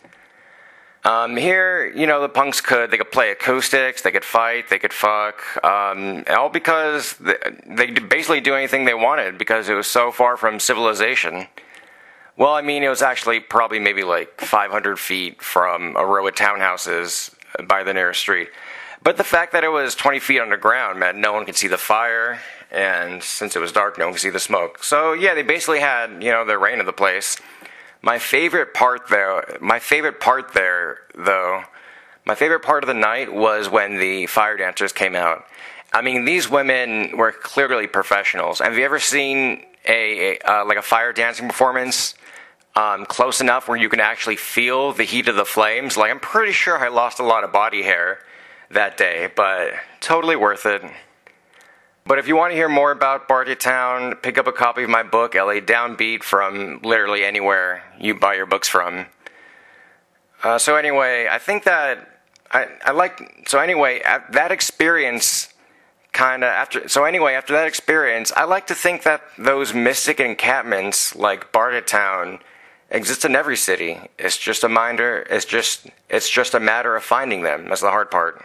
Um, 1.03 1.37
here, 1.37 1.91
you 1.97 2.07
know, 2.07 2.21
the 2.21 2.29
punks 2.29 2.61
could, 2.61 2.91
they 2.91 2.99
could 2.99 3.11
play 3.11 3.31
acoustics, 3.31 4.03
they 4.03 4.11
could 4.11 4.25
fight, 4.25 4.69
they 4.69 4.79
could 4.79 4.93
fuck, 4.93 5.43
um, 5.65 6.25
all 6.29 6.51
because 6.51 7.15
they, 7.15 7.37
they 7.67 7.87
could 7.87 8.09
basically 8.11 8.43
do 8.43 8.55
anything 8.55 8.85
they 8.85 8.93
wanted 8.95 9.39
because 9.39 9.71
it 9.71 9.75
was 9.75 9.87
so 9.87 10.13
far 10.13 10.37
from 10.37 10.61
civilization. 10.61 11.47
Well, 12.37 12.53
I 12.53 12.61
mean, 12.61 12.83
it 12.83 12.89
was 12.89 13.01
actually 13.01 13.41
probably 13.41 13.81
maybe 13.81 14.05
like 14.05 14.41
500 14.41 14.99
feet 14.99 15.43
from 15.43 15.97
a 15.97 16.05
row 16.05 16.27
of 16.27 16.35
townhouses 16.35 17.35
by 17.67 17.83
the 17.83 17.95
nearest 17.95 18.21
street. 18.21 18.49
But 19.03 19.17
the 19.17 19.25
fact 19.25 19.53
that 19.53 19.65
it 19.65 19.69
was 19.69 19.95
20 19.95 20.21
feet 20.21 20.41
underground 20.41 21.01
meant 21.01 21.17
no 21.17 21.33
one 21.33 21.47
could 21.47 21.57
see 21.57 21.69
the 21.69 21.79
fire, 21.79 22.41
and 22.71 23.23
since 23.23 23.57
it 23.57 23.59
was 23.59 23.73
dark, 23.73 23.99
no 23.99 24.05
one 24.05 24.15
could 24.15 24.21
see 24.21 24.31
the 24.31 24.41
smoke. 24.41 24.85
So 24.85 25.15
yeah, 25.15 25.35
they 25.35 25.43
basically 25.43 25.81
had 25.81 26.23
you 26.23 26.31
know 26.31 26.45
the 26.45 26.59
reign 26.59 26.81
of 26.81 26.87
the 26.87 26.93
place. 26.93 27.39
My 28.03 28.19
favorite 28.19 28.73
part 28.75 29.09
though, 29.09 29.43
my 29.61 29.79
favorite 29.79 30.21
part 30.21 30.55
there 30.55 30.99
though, 31.15 31.63
my 32.25 32.35
favorite 32.35 32.61
part 32.61 32.83
of 32.83 32.89
the 32.89 32.95
night 32.95 33.33
was 33.33 33.69
when 33.69 33.99
the 33.99 34.27
fire 34.27 34.57
dancers 34.57 34.93
came 34.93 35.15
out. 35.15 35.45
I 35.93 36.03
mean, 36.03 36.25
these 36.25 36.49
women 36.49 37.17
were 37.17 37.33
clearly 37.33 37.87
professionals. 37.87 38.61
Have 38.61 38.77
you 38.79 38.85
ever 38.85 38.99
seen 39.01 39.65
a, 39.87 40.39
a 40.39 40.39
uh, 40.45 40.65
like 40.65 40.79
a 40.79 40.83
fire 40.83 41.13
dancing 41.13 41.49
performance 41.49 42.15
um, 42.77 43.05
close 43.07 43.41
enough 43.41 43.69
where 43.69 43.77
you 43.77 43.89
can 43.89 44.01
actually 44.01 44.37
feel 44.37 44.93
the 44.93 45.03
heat 45.03 45.29
of 45.29 45.37
the 45.37 45.45
flames? 45.45 45.97
Like, 45.97 46.11
I'm 46.11 46.21
pretty 46.21 46.53
sure 46.53 46.79
I 46.79 46.89
lost 46.89 47.19
a 47.19 47.25
lot 47.25 47.43
of 47.45 47.53
body 47.53 47.83
hair 47.83 48.21
that 48.71 48.97
day, 48.97 49.31
but 49.35 49.73
totally 50.01 50.37
worth 50.37 50.65
it. 50.67 50.83
But 52.11 52.19
if 52.19 52.27
you 52.27 52.35
want 52.35 52.51
to 52.51 52.57
hear 52.57 52.69
more 52.69 52.91
about 52.91 53.29
Bartytown, 53.29 54.21
pick 54.21 54.37
up 54.37 54.49
a 54.49 54.53
copy 54.53 54.83
of 54.83 54.91
my 54.91 55.05
book, 55.05 55.37
LA 55.37 55.61
Downbeat, 55.61 56.25
from 56.25 56.81
literally 56.83 57.25
anywhere 57.25 57.85
you 58.01 58.17
buy 58.17 58.35
your 58.35 58.47
books 58.47 58.67
from. 58.67 59.07
Uh, 60.43 60.59
so 60.59 60.75
anyway, 60.75 61.29
I 61.31 61.39
think 61.39 61.63
that 61.63 62.21
I, 62.51 62.67
I 62.85 62.91
like. 62.91 63.45
So 63.47 63.61
anyway, 63.61 64.03
that 64.33 64.51
experience 64.51 65.55
kind 66.11 66.43
of 66.43 66.49
after. 66.49 66.89
So 66.89 67.05
anyway, 67.05 67.35
after 67.35 67.53
that 67.53 67.69
experience, 67.69 68.33
I 68.33 68.43
like 68.43 68.67
to 68.67 68.75
think 68.75 69.05
that 69.05 69.23
those 69.39 69.73
mystic 69.73 70.19
encampments 70.19 71.15
like 71.15 71.53
Bartytown 71.53 72.41
exist 72.91 73.25
in 73.25 73.37
every 73.37 73.57
city. 73.57 74.01
It's 74.19 74.37
just 74.37 74.65
a 74.65 74.69
minder. 74.69 75.25
It's 75.31 75.45
just 75.45 75.87
it's 76.09 76.29
just 76.29 76.55
a 76.55 76.61
matter 76.61 76.97
of 76.97 77.05
finding 77.05 77.45
them. 77.45 77.69
That's 77.69 77.83
the 77.83 77.91
hard 77.91 78.11
part. 78.11 78.45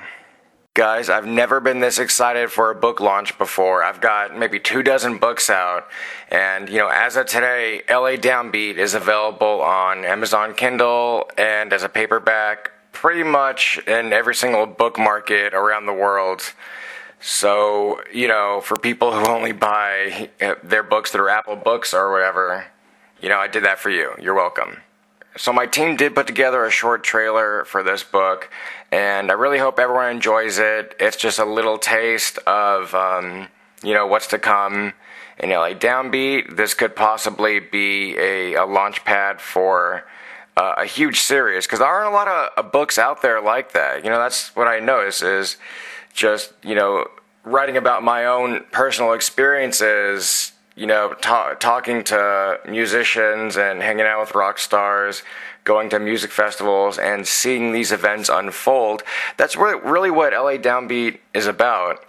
Guys, 0.75 1.10
I've 1.10 1.25
never 1.25 1.62
been 1.62 1.79
this 1.79 2.00
excited 2.00 2.51
for 2.51 2.70
a 2.70 2.75
book 2.75 3.00
launch 3.00 3.38
before. 3.38 3.82
I've 3.82 4.01
got 4.01 4.38
maybe 4.38 4.60
two 4.60 4.84
dozen 4.84 5.20
books 5.20 5.50
out, 5.50 5.88
and 6.29 6.67
you 6.67 6.79
know, 6.79 6.89
as 6.89 7.15
of 7.15 7.27
today, 7.27 7.82
LA 7.89 8.17
Downbeat 8.17 8.75
is 8.75 8.94
available 8.94 9.62
on 9.62 10.03
Amazon 10.03 10.53
Kindle 10.53 11.32
and 11.38 11.72
as 11.72 11.84
a 11.84 11.88
paperback 11.88 12.72
pretty 12.91 13.24
much 13.24 13.77
in 13.88 14.12
every 14.12 14.36
single 14.36 14.65
book 14.65 15.00
market 15.00 15.53
around 15.53 15.86
the 15.86 15.94
world. 15.94 16.41
So, 17.22 18.01
you 18.13 18.27
know, 18.27 18.60
for 18.62 18.75
people 18.75 19.13
who 19.13 19.25
only 19.27 19.53
buy 19.53 20.29
uh, 20.41 20.55
their 20.62 20.84
books 20.84 21.10
through 21.10 21.29
Apple 21.29 21.55
Books 21.55 21.94
or 21.94 22.12
whatever, 22.12 22.65
you 23.22 23.29
know, 23.29 23.38
I 23.38 23.48
did 23.48 23.63
that 23.63 23.79
for 23.79 23.91
you. 23.91 24.12
You're 24.20 24.36
welcome. 24.36 24.82
So, 25.38 25.51
my 25.51 25.65
team 25.65 25.98
did 25.98 26.15
put 26.15 26.27
together 26.27 26.63
a 26.63 26.72
short 26.72 27.04
trailer 27.04 27.65
for 27.65 27.84
this 27.84 28.04
book, 28.04 28.50
and 28.92 29.30
I 29.30 29.34
really 29.34 29.58
hope 29.58 29.80
everyone 29.80 30.12
enjoys 30.12 30.60
it. 30.60 30.96
It's 30.98 31.18
just 31.18 31.39
a 31.39 31.46
little 31.46 31.77
taste 31.77 32.38
of, 32.48 32.96
um, 32.96 33.50
you 33.84 33.94
know, 33.94 34.08
what's 34.08 34.27
to 34.27 34.39
come 34.39 34.94
in 35.38 35.50
LA 35.50 35.74
Downbeat. 35.74 36.56
This 36.56 36.74
could 36.74 36.96
possibly 36.96 37.60
be 37.60 38.18
a, 38.18 38.54
a 38.54 38.65
launch 38.65 39.04
pad 39.04 39.42
for 39.42 40.06
uh, 40.56 40.75
a 40.77 40.86
huge 40.86 41.20
series 41.20 41.65
because 41.65 41.80
there 41.80 41.88
aren't 41.88 42.13
a 42.13 42.15
lot 42.15 42.30
of 42.30 42.50
uh, 42.56 42.70
books 42.70 42.98
out 42.98 43.22
there 43.22 43.42
like 43.42 43.74
that. 43.74 44.06
You 44.06 44.10
know, 44.10 44.20
that's 44.20 44.56
what 44.56 44.68
I 44.68 44.80
notice 44.80 45.22
is 45.22 45.58
just, 46.13 46.54
you 46.63 46.75
know, 46.75 47.08
writing 47.44 47.75
about 47.75 48.04
my 48.04 48.25
own 48.25 48.63
personal 48.72 49.12
experiences 49.12 50.54
you 50.75 50.86
know, 50.86 51.13
ta- 51.22 51.53
talking 51.53 52.03
to 52.05 52.60
musicians 52.67 53.58
and 53.58 53.82
hanging 53.82 54.05
out 54.05 54.20
with 54.20 54.36
rock 54.36 54.58
stars, 54.60 55.24
going 55.63 55.89
to 55.89 56.00
music 56.00 56.32
festivals, 56.32 56.98
and 56.98 57.27
seeing 57.27 57.72
these 57.72 57.91
events 57.91 58.29
unfold. 58.29 59.01
That's 59.38 59.55
really, 59.55 60.12
what 60.12 60.34
LA 60.34 60.58
Downbeat 60.58 61.20
is 61.34 61.48
about. 61.48 62.05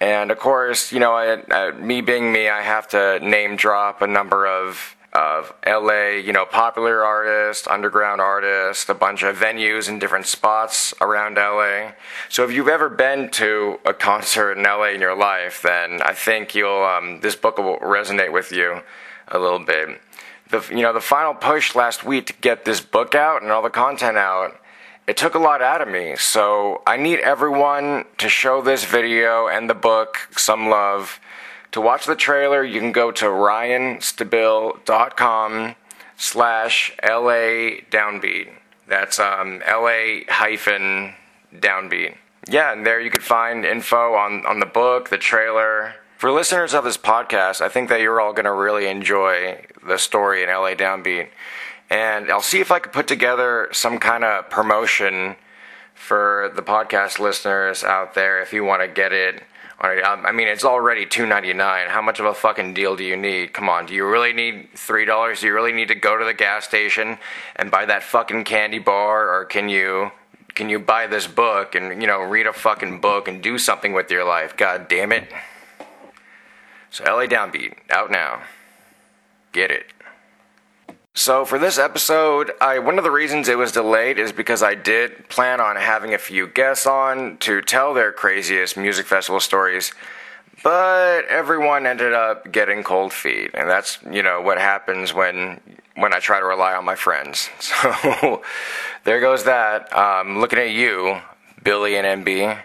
And 0.00 0.30
of 0.30 0.38
course, 0.38 0.92
you 0.92 0.98
know, 0.98 1.12
I, 1.12 1.42
I, 1.50 1.70
me 1.72 2.00
being 2.00 2.32
me, 2.32 2.48
I 2.48 2.62
have 2.62 2.88
to 2.88 3.20
name 3.20 3.56
drop 3.56 4.02
a 4.02 4.06
number 4.06 4.46
of 4.46 4.96
of 5.12 5.52
LA, 5.66 6.10
you 6.10 6.32
know, 6.32 6.46
popular 6.46 7.04
artists, 7.04 7.66
underground 7.66 8.20
artists, 8.20 8.88
a 8.88 8.94
bunch 8.94 9.22
of 9.22 9.36
venues 9.36 9.88
in 9.88 9.98
different 9.98 10.26
spots 10.26 10.94
around 11.00 11.34
LA. 11.36 11.92
So 12.28 12.44
if 12.44 12.52
you've 12.52 12.68
ever 12.68 12.88
been 12.88 13.28
to 13.30 13.80
a 13.84 13.92
concert 13.92 14.52
in 14.52 14.62
LA 14.62 14.90
in 14.90 15.00
your 15.00 15.16
life, 15.16 15.62
then 15.62 16.00
I 16.02 16.12
think 16.12 16.54
you'll 16.54 16.84
um, 16.84 17.20
this 17.20 17.34
book 17.34 17.58
will 17.58 17.78
resonate 17.78 18.32
with 18.32 18.52
you 18.52 18.82
a 19.28 19.38
little 19.38 19.58
bit. 19.58 20.00
The 20.50 20.64
you 20.70 20.82
know 20.82 20.92
the 20.92 21.00
final 21.00 21.34
push 21.34 21.74
last 21.74 22.04
week 22.04 22.26
to 22.26 22.32
get 22.34 22.64
this 22.64 22.80
book 22.80 23.14
out 23.14 23.42
and 23.42 23.50
all 23.50 23.62
the 23.62 23.70
content 23.70 24.16
out. 24.16 24.60
It 25.06 25.16
took 25.16 25.34
a 25.34 25.40
lot 25.40 25.60
out 25.60 25.80
of 25.80 25.88
me, 25.88 26.14
so 26.16 26.82
I 26.86 26.96
need 26.96 27.18
everyone 27.18 28.04
to 28.18 28.28
show 28.28 28.62
this 28.62 28.84
video 28.84 29.48
and 29.48 29.68
the 29.68 29.74
book 29.74 30.28
some 30.36 30.68
love 30.68 31.18
to 31.72 31.80
watch 31.80 32.06
the 32.06 32.16
trailer, 32.16 32.64
you 32.64 32.80
can 32.80 32.92
go 32.92 33.10
to 33.12 33.26
ryanstabil.com 33.26 35.74
slash 36.16 36.96
LA 37.02 37.82
downbeat. 37.90 38.52
That's 38.86 39.18
um, 39.18 39.62
LA 39.66 40.20
hyphen 40.28 41.14
downbeat. 41.54 42.16
Yeah, 42.48 42.72
and 42.72 42.86
there 42.86 43.00
you 43.00 43.10
could 43.10 43.22
find 43.22 43.64
info 43.64 44.14
on, 44.14 44.44
on 44.46 44.60
the 44.60 44.66
book, 44.66 45.10
the 45.10 45.18
trailer. 45.18 45.94
For 46.18 46.32
listeners 46.32 46.74
of 46.74 46.84
this 46.84 46.98
podcast, 46.98 47.60
I 47.60 47.68
think 47.68 47.88
that 47.88 48.00
you're 48.00 48.20
all 48.20 48.32
going 48.32 48.44
to 48.44 48.52
really 48.52 48.88
enjoy 48.88 49.64
the 49.86 49.96
story 49.96 50.42
in 50.42 50.48
LA 50.48 50.74
Downbeat. 50.74 51.28
And 51.88 52.30
I'll 52.30 52.42
see 52.42 52.60
if 52.60 52.70
I 52.70 52.78
could 52.78 52.92
put 52.92 53.06
together 53.06 53.68
some 53.72 53.98
kind 53.98 54.24
of 54.24 54.50
promotion 54.50 55.36
for 55.94 56.50
the 56.54 56.62
podcast 56.62 57.18
listeners 57.18 57.84
out 57.84 58.14
there 58.14 58.42
if 58.42 58.52
you 58.52 58.64
want 58.64 58.82
to 58.82 58.88
get 58.88 59.12
it 59.12 59.42
um, 59.82 60.26
I 60.26 60.32
mean, 60.32 60.46
it's 60.48 60.64
already 60.64 61.06
two 61.06 61.26
ninety 61.26 61.54
nine. 61.54 61.88
How 61.88 62.02
much 62.02 62.20
of 62.20 62.26
a 62.26 62.34
fucking 62.34 62.74
deal 62.74 62.96
do 62.96 63.04
you 63.04 63.16
need? 63.16 63.54
Come 63.54 63.68
on, 63.68 63.86
do 63.86 63.94
you 63.94 64.06
really 64.06 64.32
need 64.34 64.68
three 64.74 65.06
dollars? 65.06 65.40
Do 65.40 65.46
you 65.46 65.54
really 65.54 65.72
need 65.72 65.88
to 65.88 65.94
go 65.94 66.18
to 66.18 66.24
the 66.24 66.34
gas 66.34 66.66
station 66.66 67.18
and 67.56 67.70
buy 67.70 67.86
that 67.86 68.02
fucking 68.02 68.44
candy 68.44 68.78
bar, 68.78 69.34
or 69.34 69.46
can 69.46 69.70
you 69.70 70.10
can 70.54 70.68
you 70.68 70.78
buy 70.78 71.06
this 71.06 71.26
book 71.26 71.74
and 71.74 72.02
you 72.02 72.06
know 72.06 72.20
read 72.20 72.46
a 72.46 72.52
fucking 72.52 73.00
book 73.00 73.26
and 73.26 73.42
do 73.42 73.56
something 73.56 73.94
with 73.94 74.10
your 74.10 74.24
life? 74.24 74.54
God 74.54 74.86
damn 74.88 75.12
it! 75.12 75.32
So 76.90 77.04
LA 77.04 77.24
Downbeat 77.24 77.74
out 77.88 78.10
now. 78.10 78.42
Get 79.52 79.70
it. 79.70 79.86
So 81.14 81.44
for 81.44 81.58
this 81.58 81.76
episode, 81.76 82.52
I 82.60 82.78
one 82.78 82.96
of 82.96 83.04
the 83.04 83.10
reasons 83.10 83.48
it 83.48 83.58
was 83.58 83.72
delayed 83.72 84.18
is 84.18 84.32
because 84.32 84.62
I 84.62 84.74
did 84.74 85.28
plan 85.28 85.60
on 85.60 85.76
having 85.76 86.14
a 86.14 86.18
few 86.18 86.46
guests 86.46 86.86
on 86.86 87.36
to 87.38 87.60
tell 87.62 87.94
their 87.94 88.12
craziest 88.12 88.76
music 88.76 89.06
festival 89.06 89.40
stories, 89.40 89.92
but 90.62 91.22
everyone 91.26 91.84
ended 91.86 92.12
up 92.12 92.50
getting 92.52 92.84
cold 92.84 93.12
feet, 93.12 93.50
and 93.54 93.68
that's 93.68 93.98
you 94.10 94.22
know 94.22 94.40
what 94.40 94.58
happens 94.58 95.12
when 95.12 95.60
when 95.96 96.14
I 96.14 96.20
try 96.20 96.38
to 96.38 96.46
rely 96.46 96.74
on 96.74 96.84
my 96.84 96.96
friends. 96.96 97.48
So 97.60 98.42
there 99.04 99.20
goes 99.20 99.44
that. 99.44 99.94
Um, 99.96 100.38
looking 100.40 100.58
at 100.58 100.70
you, 100.70 101.20
Billy 101.64 101.96
and 101.96 102.24
MB. 102.24 102.58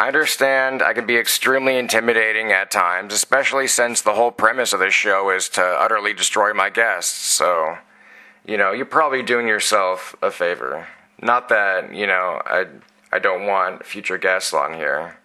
I 0.00 0.06
understand 0.06 0.80
I 0.80 0.94
can 0.94 1.04
be 1.04 1.18
extremely 1.18 1.76
intimidating 1.76 2.52
at 2.52 2.70
times, 2.70 3.12
especially 3.12 3.66
since 3.66 4.00
the 4.00 4.14
whole 4.14 4.30
premise 4.30 4.72
of 4.72 4.80
this 4.80 4.94
show 4.94 5.28
is 5.28 5.50
to 5.50 5.62
utterly 5.62 6.14
destroy 6.14 6.54
my 6.54 6.70
guests. 6.70 7.12
So, 7.12 7.76
you 8.46 8.56
know, 8.56 8.72
you're 8.72 8.86
probably 8.86 9.22
doing 9.22 9.46
yourself 9.46 10.16
a 10.22 10.30
favor. 10.30 10.88
Not 11.20 11.50
that, 11.50 11.94
you 11.94 12.06
know, 12.06 12.40
I 12.46 12.64
I 13.12 13.18
don't 13.18 13.46
want 13.46 13.84
future 13.84 14.16
guests 14.16 14.54
on 14.54 14.72
here. 14.72 15.18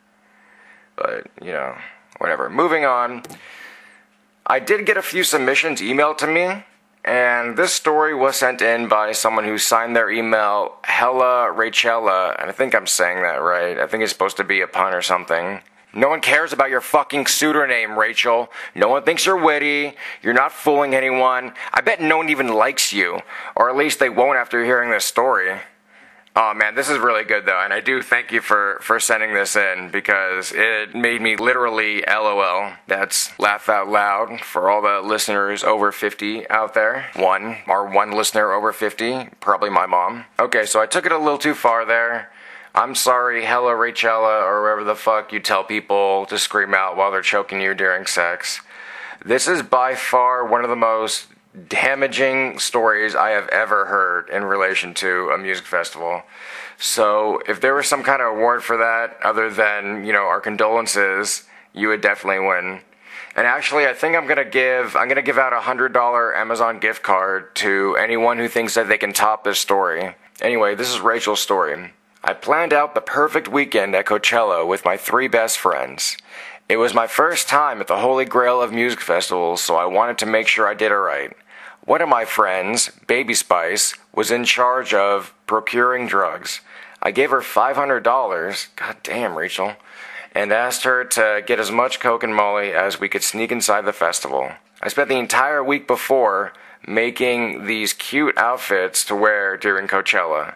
But, 0.97 1.27
you 1.41 1.53
know, 1.53 1.77
whatever. 2.17 2.49
Moving 2.49 2.83
on. 2.83 3.23
I 4.45 4.59
did 4.59 4.85
get 4.85 4.97
a 4.97 5.01
few 5.01 5.23
submissions 5.23 5.79
emailed 5.79 6.17
to 6.17 6.27
me 6.27 6.65
and 7.05 7.55
this 7.55 7.71
story 7.71 8.15
was 8.15 8.35
sent 8.35 8.63
in 8.63 8.87
by 8.87 9.11
someone 9.11 9.45
who 9.45 9.59
signed 9.59 9.95
their 9.95 10.09
email 10.09 10.77
Hella 10.83 11.53
Rachella, 11.55 12.35
and 12.39 12.49
I 12.49 12.51
think 12.51 12.73
I'm 12.73 12.87
saying 12.87 13.21
that 13.21 13.35
right. 13.35 13.77
I 13.77 13.85
think 13.85 14.01
it's 14.01 14.11
supposed 14.11 14.37
to 14.37 14.43
be 14.43 14.61
a 14.61 14.67
pun 14.67 14.93
or 14.93 15.03
something. 15.03 15.61
No 15.93 16.09
one 16.09 16.19
cares 16.19 16.51
about 16.51 16.71
your 16.71 16.81
fucking 16.81 17.27
pseudonym, 17.27 17.97
Rachel. 17.97 18.51
No 18.73 18.89
one 18.89 19.03
thinks 19.03 19.25
you're 19.25 19.41
witty. 19.41 19.93
You're 20.21 20.33
not 20.33 20.51
fooling 20.51 20.93
anyone. 20.93 21.53
I 21.71 21.79
bet 21.79 22.01
no 22.01 22.17
one 22.17 22.29
even 22.29 22.49
likes 22.49 22.91
you. 22.91 23.19
Or 23.55 23.69
at 23.69 23.77
least 23.77 23.99
they 23.99 24.09
won't 24.09 24.37
after 24.37 24.65
hearing 24.65 24.89
this 24.89 25.05
story. 25.05 25.61
Oh 26.37 26.53
man, 26.53 26.75
this 26.75 26.89
is 26.89 26.97
really 26.97 27.23
good 27.23 27.45
though, 27.45 27.61
and 27.63 27.71
I 27.71 27.79
do 27.79 28.01
thank 28.01 28.33
you 28.33 28.41
for 28.41 28.77
for 28.81 28.99
sending 28.99 29.33
this 29.33 29.55
in 29.55 29.89
because 29.89 30.51
it 30.53 30.93
made 30.93 31.21
me 31.21 31.37
literally 31.37 32.03
LOL. 32.05 32.73
That's 32.87 33.37
laugh 33.39 33.69
out 33.69 33.87
loud 33.87 34.41
for 34.41 34.69
all 34.69 34.81
the 34.81 34.99
listeners 34.99 35.63
over 35.63 35.93
50 35.93 36.49
out 36.49 36.73
there. 36.73 37.05
One, 37.15 37.59
our 37.67 37.87
one 37.87 38.11
listener 38.11 38.51
over 38.51 38.73
50, 38.73 39.29
probably 39.39 39.69
my 39.69 39.85
mom. 39.85 40.25
Okay, 40.37 40.65
so 40.65 40.81
I 40.81 40.87
took 40.87 41.05
it 41.05 41.13
a 41.13 41.17
little 41.17 41.37
too 41.37 41.53
far 41.53 41.85
there. 41.85 42.29
I'm 42.73 42.95
sorry, 42.95 43.45
Hella 43.45 43.71
Rachella, 43.71 44.43
or 44.43 44.61
whatever 44.61 44.83
the 44.83 44.95
fuck 44.95 45.31
you 45.31 45.39
tell 45.39 45.63
people 45.63 46.25
to 46.25 46.37
scream 46.37 46.73
out 46.73 46.97
while 46.97 47.11
they're 47.11 47.21
choking 47.21 47.61
you 47.61 47.73
during 47.73 48.07
sex. 48.07 48.59
This 49.23 49.47
is 49.47 49.61
by 49.61 49.95
far 49.95 50.45
one 50.45 50.65
of 50.65 50.69
the 50.69 50.75
most 50.75 51.27
damaging 51.69 52.59
stories 52.59 53.15
I 53.15 53.31
have 53.31 53.47
ever 53.49 53.85
heard 53.85 54.29
in 54.29 54.43
relation 54.43 54.93
to 54.95 55.29
a 55.29 55.37
music 55.37 55.65
festival. 55.65 56.23
So 56.77 57.41
if 57.47 57.61
there 57.61 57.73
was 57.73 57.87
some 57.87 58.03
kind 58.03 58.21
of 58.21 58.33
award 58.33 58.63
for 58.63 58.77
that, 58.77 59.17
other 59.23 59.49
than 59.49 60.05
you 60.05 60.13
know 60.13 60.23
our 60.23 60.41
condolences, 60.41 61.43
you 61.73 61.87
would 61.87 62.01
definitely 62.01 62.45
win. 62.45 62.81
And 63.35 63.45
actually, 63.45 63.85
I 63.85 63.93
think 63.93 64.15
I'm 64.15 64.27
gonna 64.27 64.45
give 64.45 64.95
I'm 64.95 65.07
gonna 65.07 65.21
give 65.21 65.37
out 65.37 65.53
a 65.53 65.61
hundred 65.61 65.93
dollar 65.93 66.35
Amazon 66.35 66.79
gift 66.79 67.03
card 67.03 67.55
to 67.57 67.95
anyone 67.97 68.37
who 68.37 68.47
thinks 68.47 68.75
that 68.75 68.87
they 68.87 68.97
can 68.97 69.13
top 69.13 69.43
this 69.43 69.59
story. 69.59 70.15
Anyway, 70.41 70.75
this 70.75 70.89
is 70.89 70.99
Rachel's 70.99 71.41
story. 71.41 71.93
I 72.23 72.33
planned 72.33 72.73
out 72.73 72.95
the 72.95 73.01
perfect 73.01 73.47
weekend 73.47 73.95
at 73.95 74.05
Coachella 74.05 74.67
with 74.67 74.83
my 74.83 74.97
three 74.97 75.27
best 75.27 75.57
friends. 75.57 76.17
It 76.67 76.77
was 76.77 76.93
my 76.93 77.05
first 77.05 77.47
time 77.47 77.79
at 77.79 77.87
the 77.87 77.99
holy 77.99 78.25
grail 78.25 78.61
of 78.61 78.73
music 78.73 78.99
festivals, 78.99 79.61
so 79.61 79.75
I 79.75 79.85
wanted 79.85 80.17
to 80.17 80.25
make 80.25 80.47
sure 80.47 80.67
I 80.67 80.73
did 80.73 80.91
it 80.91 80.95
right. 80.95 81.35
One 81.85 82.01
of 82.01 82.09
my 82.09 82.25
friends, 82.25 82.89
Baby 83.05 83.35
Spice, 83.35 83.93
was 84.11 84.31
in 84.31 84.43
charge 84.43 84.91
of 84.95 85.35
procuring 85.45 86.07
drugs. 86.07 86.61
I 86.99 87.11
gave 87.11 87.29
her 87.29 87.41
$500, 87.41 88.03
god 88.75 88.97
damn, 89.03 89.37
Rachel, 89.37 89.73
and 90.33 90.51
asked 90.51 90.83
her 90.83 91.03
to 91.03 91.43
get 91.45 91.59
as 91.59 91.69
much 91.69 91.99
coke 91.99 92.23
and 92.23 92.35
molly 92.35 92.73
as 92.73 92.99
we 92.99 93.07
could 93.07 93.21
sneak 93.21 93.51
inside 93.51 93.85
the 93.85 93.93
festival. 93.93 94.53
I 94.81 94.87
spent 94.87 95.09
the 95.09 95.19
entire 95.19 95.63
week 95.63 95.85
before 95.85 96.53
making 96.87 97.67
these 97.67 97.93
cute 97.93 98.35
outfits 98.35 99.05
to 99.05 99.15
wear 99.15 99.55
during 99.55 99.87
Coachella. 99.87 100.55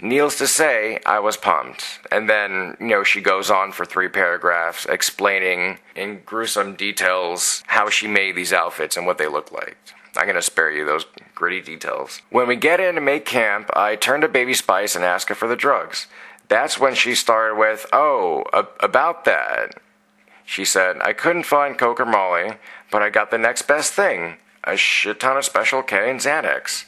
Needless 0.00 0.38
to 0.38 0.46
say, 0.46 1.00
I 1.04 1.18
was 1.20 1.36
pumped. 1.36 2.00
And 2.10 2.30
then, 2.30 2.78
you 2.80 2.86
know, 2.86 3.04
she 3.04 3.20
goes 3.20 3.50
on 3.50 3.72
for 3.72 3.84
three 3.84 4.08
paragraphs 4.08 4.86
explaining 4.86 5.80
in 5.94 6.22
gruesome 6.24 6.76
details 6.76 7.62
how 7.66 7.90
she 7.90 8.06
made 8.06 8.36
these 8.36 8.54
outfits 8.54 8.96
and 8.96 9.04
what 9.04 9.18
they 9.18 9.28
look 9.28 9.52
like. 9.52 9.76
I'm 10.16 10.26
gonna 10.26 10.42
spare 10.42 10.70
you 10.70 10.84
those 10.84 11.06
gritty 11.34 11.60
details. 11.60 12.20
When 12.30 12.46
we 12.46 12.56
get 12.56 12.80
in 12.80 12.94
to 12.96 13.00
make 13.00 13.24
camp, 13.24 13.70
I 13.74 13.96
turn 13.96 14.20
to 14.20 14.28
Baby 14.28 14.54
Spice 14.54 14.94
and 14.94 15.04
ask 15.04 15.28
her 15.28 15.34
for 15.34 15.48
the 15.48 15.56
drugs. 15.56 16.06
That's 16.48 16.78
when 16.78 16.94
she 16.94 17.14
started 17.14 17.56
with, 17.56 17.86
Oh, 17.92 18.44
about 18.52 19.24
that. 19.24 19.80
She 20.44 20.64
said, 20.64 20.98
I 21.00 21.12
couldn't 21.14 21.44
find 21.44 21.78
Coke 21.78 22.00
or 22.00 22.04
Molly, 22.04 22.58
but 22.90 23.02
I 23.02 23.08
got 23.08 23.30
the 23.30 23.38
next 23.38 23.62
best 23.62 23.94
thing 23.94 24.36
a 24.64 24.76
shit 24.76 25.18
ton 25.18 25.36
of 25.36 25.44
Special 25.44 25.82
K 25.82 26.10
and 26.10 26.20
Xanax. 26.20 26.84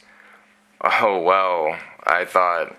Oh, 0.81 1.19
well, 1.19 1.79
I 2.05 2.25
thought. 2.25 2.77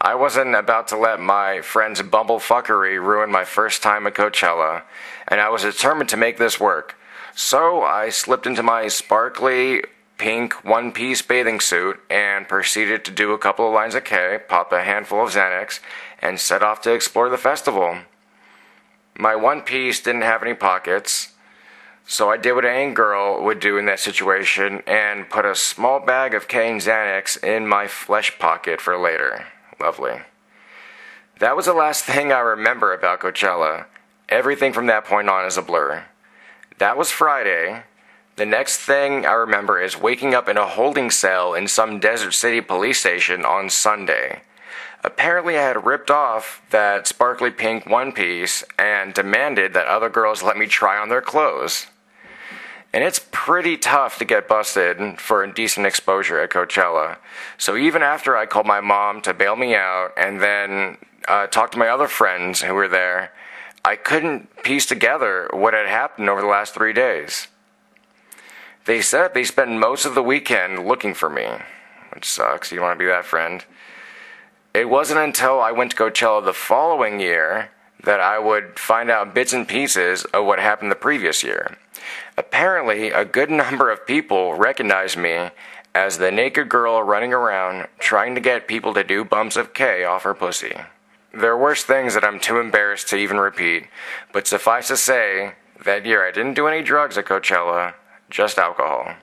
I 0.00 0.14
wasn't 0.14 0.54
about 0.54 0.88
to 0.88 0.96
let 0.96 1.20
my 1.20 1.62
friend's 1.62 2.02
bumblefuckery 2.02 3.00
ruin 3.02 3.32
my 3.32 3.44
first 3.44 3.82
time 3.82 4.06
at 4.06 4.14
Coachella, 4.14 4.82
and 5.26 5.40
I 5.40 5.48
was 5.48 5.62
determined 5.62 6.10
to 6.10 6.16
make 6.18 6.36
this 6.36 6.60
work. 6.60 6.96
So 7.38 7.82
I 7.82 8.08
slipped 8.08 8.46
into 8.46 8.62
my 8.62 8.88
sparkly 8.88 9.82
pink 10.16 10.64
one 10.64 10.90
piece 10.90 11.20
bathing 11.20 11.60
suit 11.60 12.00
and 12.08 12.48
proceeded 12.48 13.04
to 13.04 13.10
do 13.10 13.32
a 13.32 13.38
couple 13.38 13.68
of 13.68 13.74
lines 13.74 13.94
of 13.94 14.04
K, 14.04 14.38
pop 14.48 14.72
a 14.72 14.82
handful 14.82 15.22
of 15.22 15.34
Xanax, 15.34 15.80
and 16.22 16.40
set 16.40 16.62
off 16.62 16.80
to 16.80 16.94
explore 16.94 17.28
the 17.28 17.36
festival. 17.36 17.98
My 19.18 19.36
one 19.36 19.60
piece 19.60 20.00
didn't 20.00 20.22
have 20.22 20.42
any 20.42 20.54
pockets, 20.54 21.34
so 22.06 22.30
I 22.30 22.38
did 22.38 22.54
what 22.54 22.64
any 22.64 22.94
girl 22.94 23.44
would 23.44 23.60
do 23.60 23.76
in 23.76 23.84
that 23.84 24.00
situation 24.00 24.82
and 24.86 25.28
put 25.28 25.44
a 25.44 25.54
small 25.54 26.00
bag 26.00 26.32
of 26.32 26.48
K 26.48 26.70
and 26.70 26.80
Xanax 26.80 27.44
in 27.44 27.66
my 27.66 27.86
flesh 27.86 28.38
pocket 28.38 28.80
for 28.80 28.96
later. 28.96 29.44
Lovely. 29.78 30.22
That 31.40 31.54
was 31.54 31.66
the 31.66 31.74
last 31.74 32.04
thing 32.06 32.32
I 32.32 32.38
remember 32.38 32.94
about 32.94 33.20
Coachella. 33.20 33.84
Everything 34.30 34.72
from 34.72 34.86
that 34.86 35.04
point 35.04 35.28
on 35.28 35.44
is 35.44 35.58
a 35.58 35.62
blur. 35.62 36.06
That 36.78 36.98
was 36.98 37.10
Friday. 37.10 37.84
The 38.36 38.44
next 38.44 38.76
thing 38.76 39.24
I 39.24 39.32
remember 39.32 39.80
is 39.80 39.98
waking 39.98 40.34
up 40.34 40.46
in 40.46 40.58
a 40.58 40.66
holding 40.66 41.10
cell 41.10 41.54
in 41.54 41.68
some 41.68 41.98
Desert 41.98 42.32
City 42.32 42.60
police 42.60 43.00
station 43.00 43.46
on 43.46 43.70
Sunday. 43.70 44.42
Apparently, 45.02 45.56
I 45.56 45.62
had 45.62 45.86
ripped 45.86 46.10
off 46.10 46.60
that 46.70 47.06
sparkly 47.06 47.50
pink 47.50 47.86
one 47.86 48.12
piece 48.12 48.62
and 48.78 49.14
demanded 49.14 49.72
that 49.72 49.86
other 49.86 50.10
girls 50.10 50.42
let 50.42 50.58
me 50.58 50.66
try 50.66 50.98
on 50.98 51.08
their 51.08 51.22
clothes. 51.22 51.86
And 52.92 53.02
it's 53.02 53.26
pretty 53.30 53.78
tough 53.78 54.18
to 54.18 54.26
get 54.26 54.46
busted 54.46 55.18
for 55.18 55.42
indecent 55.42 55.86
exposure 55.86 56.40
at 56.40 56.50
Coachella. 56.50 57.16
So 57.56 57.74
even 57.76 58.02
after 58.02 58.36
I 58.36 58.44
called 58.44 58.66
my 58.66 58.80
mom 58.80 59.22
to 59.22 59.32
bail 59.32 59.56
me 59.56 59.74
out 59.74 60.10
and 60.18 60.42
then 60.42 60.98
uh, 61.26 61.46
talked 61.46 61.72
to 61.72 61.78
my 61.78 61.88
other 61.88 62.08
friends 62.08 62.60
who 62.60 62.74
were 62.74 62.88
there, 62.88 63.32
I 63.86 63.94
couldn't 63.94 64.64
piece 64.64 64.84
together 64.84 65.48
what 65.52 65.72
had 65.72 65.86
happened 65.86 66.28
over 66.28 66.40
the 66.40 66.48
last 66.48 66.74
three 66.74 66.92
days. 66.92 67.46
They 68.84 69.00
said 69.00 69.32
they 69.32 69.44
spent 69.44 69.70
most 69.78 70.04
of 70.04 70.16
the 70.16 70.24
weekend 70.24 70.88
looking 70.88 71.14
for 71.14 71.30
me, 71.30 71.46
which 72.12 72.24
sucks. 72.24 72.72
You 72.72 72.82
want 72.82 72.98
to 72.98 73.04
be 73.04 73.08
that 73.08 73.24
friend. 73.24 73.64
It 74.74 74.88
wasn't 74.88 75.20
until 75.20 75.60
I 75.60 75.70
went 75.70 75.92
to 75.92 75.96
Coachella 75.96 76.44
the 76.44 76.52
following 76.52 77.20
year 77.20 77.70
that 78.02 78.18
I 78.18 78.40
would 78.40 78.76
find 78.76 79.08
out 79.08 79.36
bits 79.36 79.52
and 79.52 79.68
pieces 79.68 80.24
of 80.24 80.44
what 80.46 80.58
happened 80.58 80.90
the 80.90 80.96
previous 80.96 81.44
year. 81.44 81.76
Apparently, 82.36 83.10
a 83.10 83.24
good 83.24 83.52
number 83.52 83.92
of 83.92 84.04
people 84.04 84.54
recognized 84.54 85.16
me 85.16 85.50
as 85.94 86.18
the 86.18 86.32
naked 86.32 86.68
girl 86.68 87.04
running 87.04 87.32
around 87.32 87.86
trying 88.00 88.34
to 88.34 88.40
get 88.40 88.66
people 88.66 88.92
to 88.94 89.04
do 89.04 89.24
bumps 89.24 89.54
of 89.54 89.74
K 89.74 90.02
off 90.02 90.24
her 90.24 90.34
pussy. 90.34 90.74
There 91.36 91.52
are 91.52 91.58
worse 91.58 91.84
things 91.84 92.14
that 92.14 92.24
I'm 92.24 92.40
too 92.40 92.58
embarrassed 92.58 93.08
to 93.08 93.16
even 93.16 93.38
repeat, 93.38 93.88
but 94.32 94.46
suffice 94.46 94.88
to 94.88 94.96
say, 94.96 95.52
that 95.84 96.06
year 96.06 96.26
I 96.26 96.30
didn't 96.30 96.54
do 96.54 96.66
any 96.66 96.82
drugs 96.82 97.18
at 97.18 97.26
Coachella, 97.26 97.92
just 98.30 98.56
alcohol. 98.58 99.16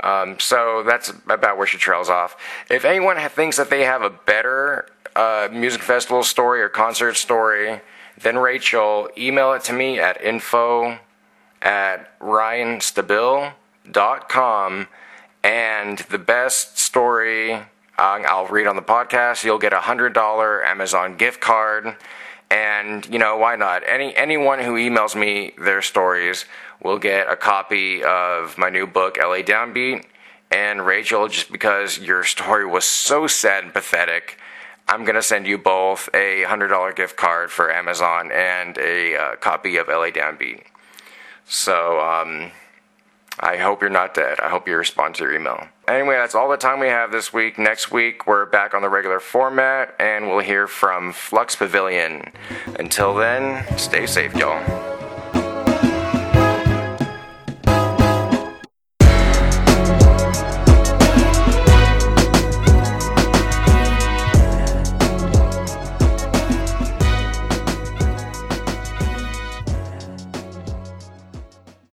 Um, 0.00 0.40
so 0.40 0.82
that's 0.84 1.12
about 1.28 1.58
where 1.58 1.66
she 1.66 1.78
trails 1.78 2.10
off. 2.10 2.36
If 2.68 2.84
anyone 2.84 3.16
thinks 3.28 3.56
that 3.56 3.70
they 3.70 3.84
have 3.84 4.02
a 4.02 4.10
better 4.10 4.88
uh, 5.14 5.48
music 5.52 5.82
festival 5.82 6.24
story 6.24 6.60
or 6.60 6.68
concert 6.68 7.14
story 7.14 7.80
than 8.20 8.36
Rachel, 8.38 9.08
email 9.16 9.52
it 9.52 9.62
to 9.64 9.72
me 9.72 10.00
at 10.00 10.20
info 10.20 10.98
at 11.62 12.18
ryanstabil.com. 12.20 14.88
And 15.42 15.98
the 15.98 16.18
best 16.18 16.78
story 16.78 17.60
I'll 17.98 18.46
read 18.46 18.66
on 18.66 18.76
the 18.76 18.82
podcast, 18.82 19.44
you'll 19.44 19.58
get 19.58 19.72
a 19.72 19.78
$100 19.78 20.64
Amazon 20.64 21.16
gift 21.16 21.40
card. 21.40 21.96
And, 22.50 23.06
you 23.06 23.18
know, 23.18 23.36
why 23.36 23.56
not? 23.56 23.82
Any 23.86 24.14
Anyone 24.16 24.60
who 24.60 24.74
emails 24.74 25.16
me 25.16 25.52
their 25.58 25.82
stories 25.82 26.44
will 26.82 26.98
get 26.98 27.30
a 27.30 27.36
copy 27.36 28.04
of 28.04 28.56
my 28.58 28.70
new 28.70 28.86
book, 28.86 29.16
LA 29.18 29.38
Downbeat. 29.38 30.04
And 30.50 30.86
Rachel, 30.86 31.26
just 31.28 31.50
because 31.50 31.98
your 31.98 32.22
story 32.24 32.66
was 32.66 32.84
so 32.84 33.26
sad 33.26 33.64
and 33.64 33.72
pathetic, 33.72 34.38
I'm 34.88 35.04
to 35.04 35.22
send 35.22 35.46
you 35.46 35.58
both 35.58 36.08
a 36.14 36.44
$100 36.44 36.94
gift 36.94 37.16
card 37.16 37.50
for 37.50 37.72
Amazon 37.72 38.30
and 38.30 38.78
a 38.78 39.16
uh, 39.16 39.36
copy 39.36 39.78
of 39.78 39.88
LA 39.88 40.10
Downbeat. 40.10 40.62
So 41.44 42.00
um, 42.00 42.52
I 43.40 43.56
hope 43.56 43.80
you're 43.80 43.90
not 43.90 44.14
dead. 44.14 44.38
I 44.40 44.48
hope 44.48 44.68
you 44.68 44.76
respond 44.76 45.16
to 45.16 45.24
your 45.24 45.34
email. 45.34 45.66
Anyway, 45.88 46.16
that's 46.16 46.34
all 46.34 46.48
the 46.48 46.56
time 46.56 46.80
we 46.80 46.88
have 46.88 47.12
this 47.12 47.32
week. 47.32 47.58
Next 47.58 47.92
week, 47.92 48.26
we're 48.26 48.44
back 48.44 48.74
on 48.74 48.82
the 48.82 48.88
regular 48.88 49.20
format 49.20 49.94
and 50.00 50.26
we'll 50.26 50.40
hear 50.40 50.66
from 50.66 51.12
Flux 51.12 51.54
Pavilion. 51.54 52.32
Until 52.80 53.14
then, 53.14 53.64
stay 53.78 54.06
safe, 54.06 54.34
y'all. 54.34 54.95